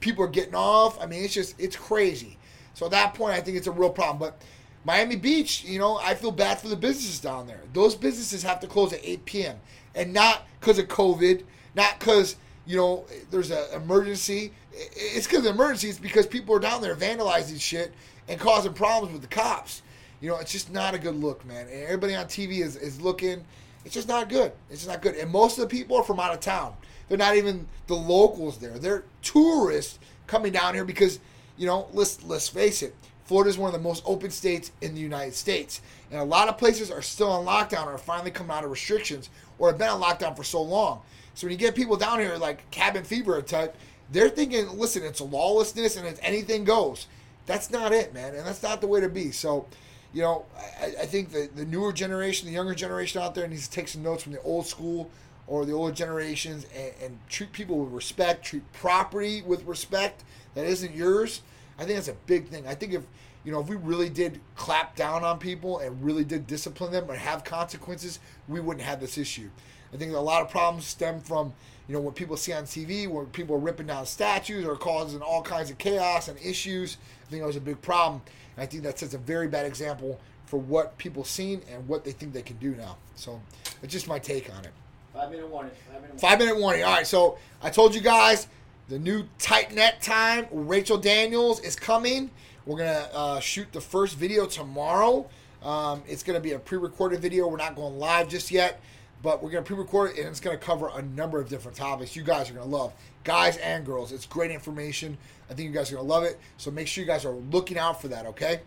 [0.00, 0.98] People are getting off.
[0.98, 2.38] I mean, it's just, it's crazy.
[2.72, 4.18] So at that point, I think it's a real problem.
[4.18, 4.40] But
[4.82, 7.60] Miami Beach, you know, I feel bad for the businesses down there.
[7.74, 9.56] Those businesses have to close at 8 p.m.
[9.94, 11.42] And not because of COVID,
[11.74, 14.52] not because, you know, there's an emergency.
[14.72, 15.90] It's because of emergency.
[15.90, 17.92] It's because people are down there vandalizing shit
[18.26, 19.82] and causing problems with the cops.
[20.20, 21.66] You know, it's just not a good look, man.
[21.70, 23.44] Everybody on TV is, is looking.
[23.84, 24.52] It's just not good.
[24.68, 25.14] It's just not good.
[25.14, 26.74] And most of the people are from out of town.
[27.08, 28.78] They're not even the locals there.
[28.78, 31.20] They're tourists coming down here because,
[31.56, 32.94] you know, let's let's face it.
[33.24, 35.82] Florida is one of the most open states in the United States.
[36.10, 38.70] And a lot of places are still on lockdown or are finally coming out of
[38.70, 41.02] restrictions or have been on lockdown for so long.
[41.34, 43.76] So when you get people down here like cabin fever type,
[44.10, 47.06] they're thinking, listen, it's lawlessness and it's anything goes.
[47.46, 48.34] That's not it, man.
[48.34, 49.30] And that's not the way to be.
[49.30, 49.66] So,
[50.12, 50.46] you know,
[50.80, 53.88] I, I think the, the newer generation, the younger generation out there needs to take
[53.88, 55.10] some notes from the old school
[55.46, 60.64] or the older generations and, and treat people with respect, treat property with respect that
[60.64, 61.42] isn't yours.
[61.78, 62.66] I think that's a big thing.
[62.66, 63.04] I think if
[63.48, 67.08] you know if we really did clap down on people and really did discipline them
[67.08, 69.48] and have consequences, we wouldn't have this issue.
[69.90, 71.54] I think a lot of problems stem from
[71.88, 75.22] you know what people see on TV, where people are ripping down statues or causing
[75.22, 76.98] all kinds of chaos and issues.
[77.26, 78.20] I think that was a big problem.
[78.54, 82.04] And I think that sets a very bad example for what people seen and what
[82.04, 82.98] they think they can do now.
[83.14, 83.40] So
[83.82, 84.72] it's just my take on it.
[85.14, 85.72] Five minute warning.
[85.86, 86.18] Five minute warning.
[86.18, 86.84] Five minute warning.
[86.84, 88.46] All right, so I told you guys
[88.90, 90.48] the new tight net time.
[90.52, 92.30] Rachel Daniels is coming.
[92.68, 95.26] We're gonna uh, shoot the first video tomorrow.
[95.62, 97.48] Um, it's gonna be a pre-recorded video.
[97.48, 98.82] We're not going live just yet,
[99.22, 102.14] but we're gonna pre-record it, and it's gonna cover a number of different topics.
[102.14, 102.92] You guys are gonna love,
[103.24, 104.12] guys and girls.
[104.12, 105.16] It's great information.
[105.48, 106.38] I think you guys are gonna love it.
[106.58, 108.26] So make sure you guys are looking out for that.
[108.26, 108.60] Okay.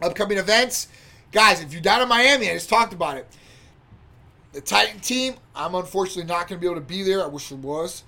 [0.00, 0.88] Upcoming events,
[1.32, 1.60] guys.
[1.60, 3.26] If you're down in Miami, I just talked about it
[4.52, 7.22] the Titan team, I'm unfortunately not going to be able to be there.
[7.22, 8.04] I wish I was.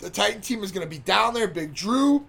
[0.00, 1.48] The Titan team is going to be down there.
[1.48, 2.26] Big Drew,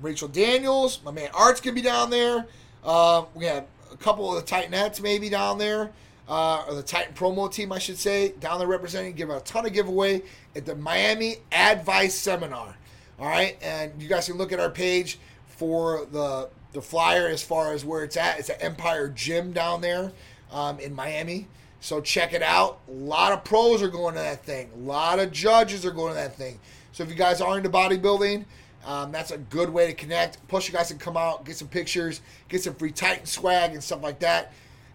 [0.00, 2.46] Rachel Daniels, my man Art's to be down there.
[2.84, 5.90] Uh, we have a couple of the Titanettes maybe down there,
[6.28, 9.14] uh, or the Titan promo team, I should say, down there representing.
[9.14, 10.22] Give a ton of giveaway
[10.54, 12.76] at the Miami Advice Seminar.
[13.18, 17.42] All right, and you guys can look at our page for the the flyer as
[17.42, 18.38] far as where it's at.
[18.38, 20.12] It's at Empire Gym down there
[20.52, 21.48] um, in Miami.
[21.80, 22.80] So check it out.
[22.88, 24.70] A lot of pros are going to that thing.
[24.74, 26.58] A lot of judges are going to that thing.
[26.92, 28.44] So if you guys are into bodybuilding,
[28.86, 30.46] um, that's a good way to connect.
[30.46, 33.82] Plus, you guys can come out, get some pictures, get some free Titan swag and
[33.82, 34.52] stuff like that,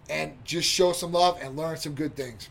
[0.10, 2.50] and just show some love and learn some good things.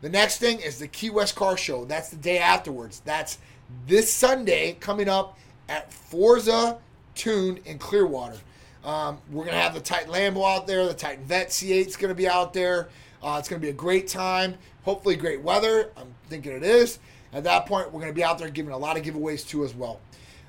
[0.00, 1.84] The next thing is the Key West Car Show.
[1.84, 3.00] That's the day afterwards.
[3.04, 3.38] That's
[3.86, 6.78] this Sunday coming up at Forza
[7.14, 8.38] Tune in Clearwater.
[8.84, 10.84] Um, we're going to have the Titan Lambo out there.
[10.86, 12.88] The Titan Vette C8 is going to be out there.
[13.22, 14.56] Uh, it's going to be a great time.
[14.82, 15.92] Hopefully, great weather.
[15.96, 16.98] I'm thinking it is.
[17.32, 19.64] At that point, we're going to be out there giving a lot of giveaways too
[19.64, 20.00] as well.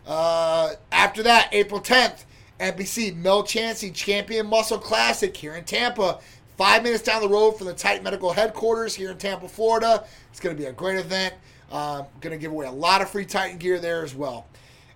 [0.05, 2.25] Uh, after that, April 10th,
[2.59, 6.19] NPC Mel Chancey Champion Muscle Classic here in Tampa.
[6.57, 10.05] Five minutes down the road from the Titan Medical headquarters here in Tampa, Florida.
[10.29, 11.33] It's going to be a great event.
[11.71, 14.45] Um, going to give away a lot of free Titan gear there as well.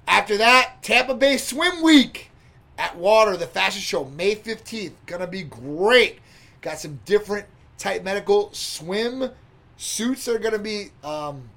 [0.07, 2.29] After that, Tampa Bay Swim Week
[2.77, 4.91] at Water, the fashion show, May 15th.
[5.07, 6.19] Going to be great.
[6.61, 7.47] Got some different
[7.77, 9.31] Titan Medical swim
[9.77, 11.49] suits that are going to be um,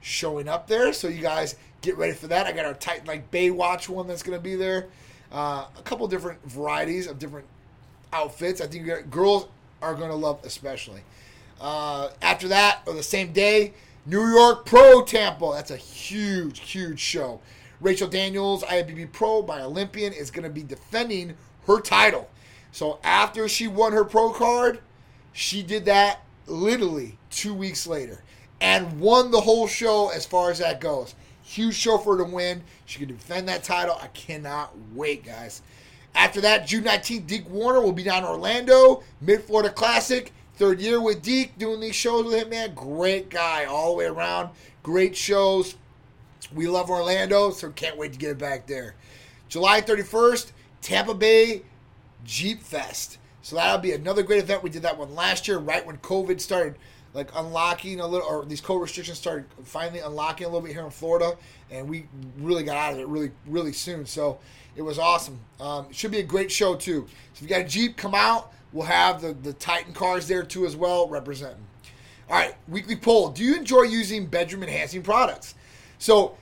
[0.00, 0.92] showing up there.
[0.92, 2.46] So you guys get ready for that.
[2.46, 4.88] I got our Titan like Baywatch one that's going to be there.
[5.30, 7.46] Uh, a couple different varieties of different
[8.12, 8.60] outfits.
[8.60, 9.48] I think girls
[9.82, 11.02] are going to love especially.
[11.60, 13.74] Uh, after that, or the same day,
[14.06, 15.52] New York Pro Tampa.
[15.54, 17.40] That's a huge, huge show.
[17.80, 21.34] Rachel Daniels, IFBB Pro by Olympian, is going to be defending
[21.66, 22.30] her title.
[22.72, 24.80] So after she won her pro card,
[25.32, 28.22] she did that literally two weeks later
[28.60, 31.14] and won the whole show as far as that goes.
[31.44, 32.62] Huge show for her to win.
[32.86, 33.96] She can defend that title.
[34.00, 35.62] I cannot wait, guys.
[36.14, 40.32] After that, June 19th, Deke Warner will be down in Orlando, Mid Florida Classic.
[40.56, 42.74] Third year with Deke, doing these shows with him, man.
[42.74, 44.50] Great guy all the way around.
[44.82, 45.74] Great shows.
[46.54, 48.94] We love Orlando, so can't wait to get it back there.
[49.48, 51.62] July 31st, Tampa Bay
[52.24, 53.18] Jeep Fest.
[53.42, 54.62] So that'll be another great event.
[54.62, 56.76] We did that one last year, right when COVID started
[57.14, 60.84] like unlocking a little, or these COVID restrictions started finally unlocking a little bit here
[60.84, 61.36] in Florida,
[61.70, 62.06] and we
[62.38, 64.04] really got out of it really, really soon.
[64.04, 64.38] So
[64.76, 65.38] it was awesome.
[65.60, 67.06] Um, it should be a great show too.
[67.32, 68.52] So if you got a Jeep, come out.
[68.72, 71.64] We'll have the the Titan cars there too as well, representing.
[72.28, 73.30] All right, weekly poll.
[73.30, 75.54] Do you enjoy using bedroom enhancing products?
[75.98, 76.36] So,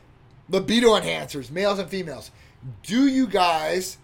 [0.48, 2.30] libido enhancers, males and females.
[2.82, 3.98] Do you guys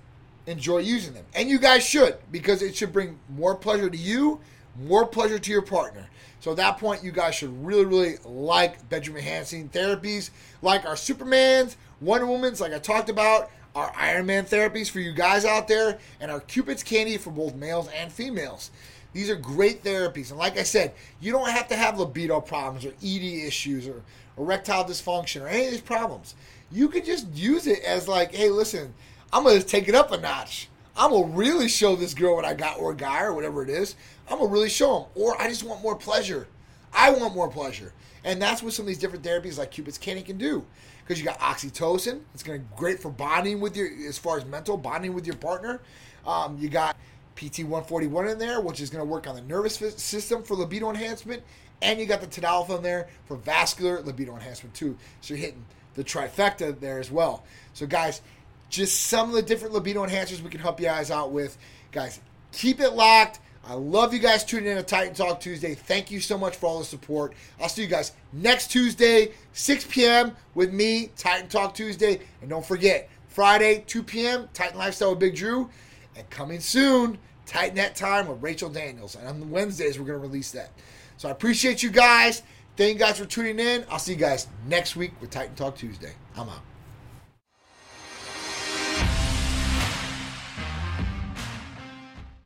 [0.48, 1.24] enjoy using them.
[1.34, 4.40] And you guys should, because it should bring more pleasure to you,
[4.78, 6.06] more pleasure to your partner.
[6.40, 10.30] So at that point, you guys should really, really like bedroom enhancing therapies,
[10.62, 15.12] like our Supermans, Wonder Woman's, like I talked about, our Iron Man therapies for you
[15.12, 18.70] guys out there, and our Cupid's candy for both males and females.
[19.12, 20.30] These are great therapies.
[20.30, 24.02] And like I said, you don't have to have libido problems or ED issues or
[24.36, 26.34] erectile dysfunction or any of these problems.
[26.70, 28.94] You can just use it as like, hey, listen,
[29.32, 30.68] I'm going to take it up a notch.
[30.98, 33.94] I'm gonna really show this girl what I got or guy or whatever it is.
[34.30, 35.08] I'm gonna really show them.
[35.14, 36.48] Or I just want more pleasure.
[36.92, 37.92] I want more pleasure.
[38.24, 40.64] And that's what some of these different therapies like Cupid's Candy can do.
[41.02, 44.44] Because you got oxytocin, it's gonna be great for bonding with your, as far as
[44.44, 45.80] mental bonding with your partner.
[46.26, 46.96] Um, you got
[47.36, 51.42] PT 141 in there, which is gonna work on the nervous system for libido enhancement,
[51.80, 54.98] and you got the Tadalafil in there for vascular libido enhancement too.
[55.20, 55.64] So you're hitting
[55.94, 57.44] the trifecta there as well.
[57.72, 58.20] So guys,
[58.68, 61.56] just some of the different libido enhancers we can help you guys out with.
[61.92, 62.20] Guys,
[62.52, 63.40] keep it locked.
[63.68, 65.74] I love you guys tuning in to Titan Talk Tuesday.
[65.74, 67.34] Thank you so much for all the support.
[67.60, 70.34] I'll see you guys next Tuesday, 6 p.m.
[70.54, 72.20] with me, Titan Talk Tuesday.
[72.40, 75.68] And don't forget, Friday, 2 p.m., Titan Lifestyle with Big Drew.
[76.16, 79.16] And coming soon, Titan Net Time with Rachel Daniels.
[79.16, 80.70] And on Wednesdays, we're going to release that.
[81.18, 82.42] So I appreciate you guys.
[82.78, 83.84] Thank you guys for tuning in.
[83.90, 86.14] I'll see you guys next week with Titan Talk Tuesday.
[86.34, 86.67] I'm out.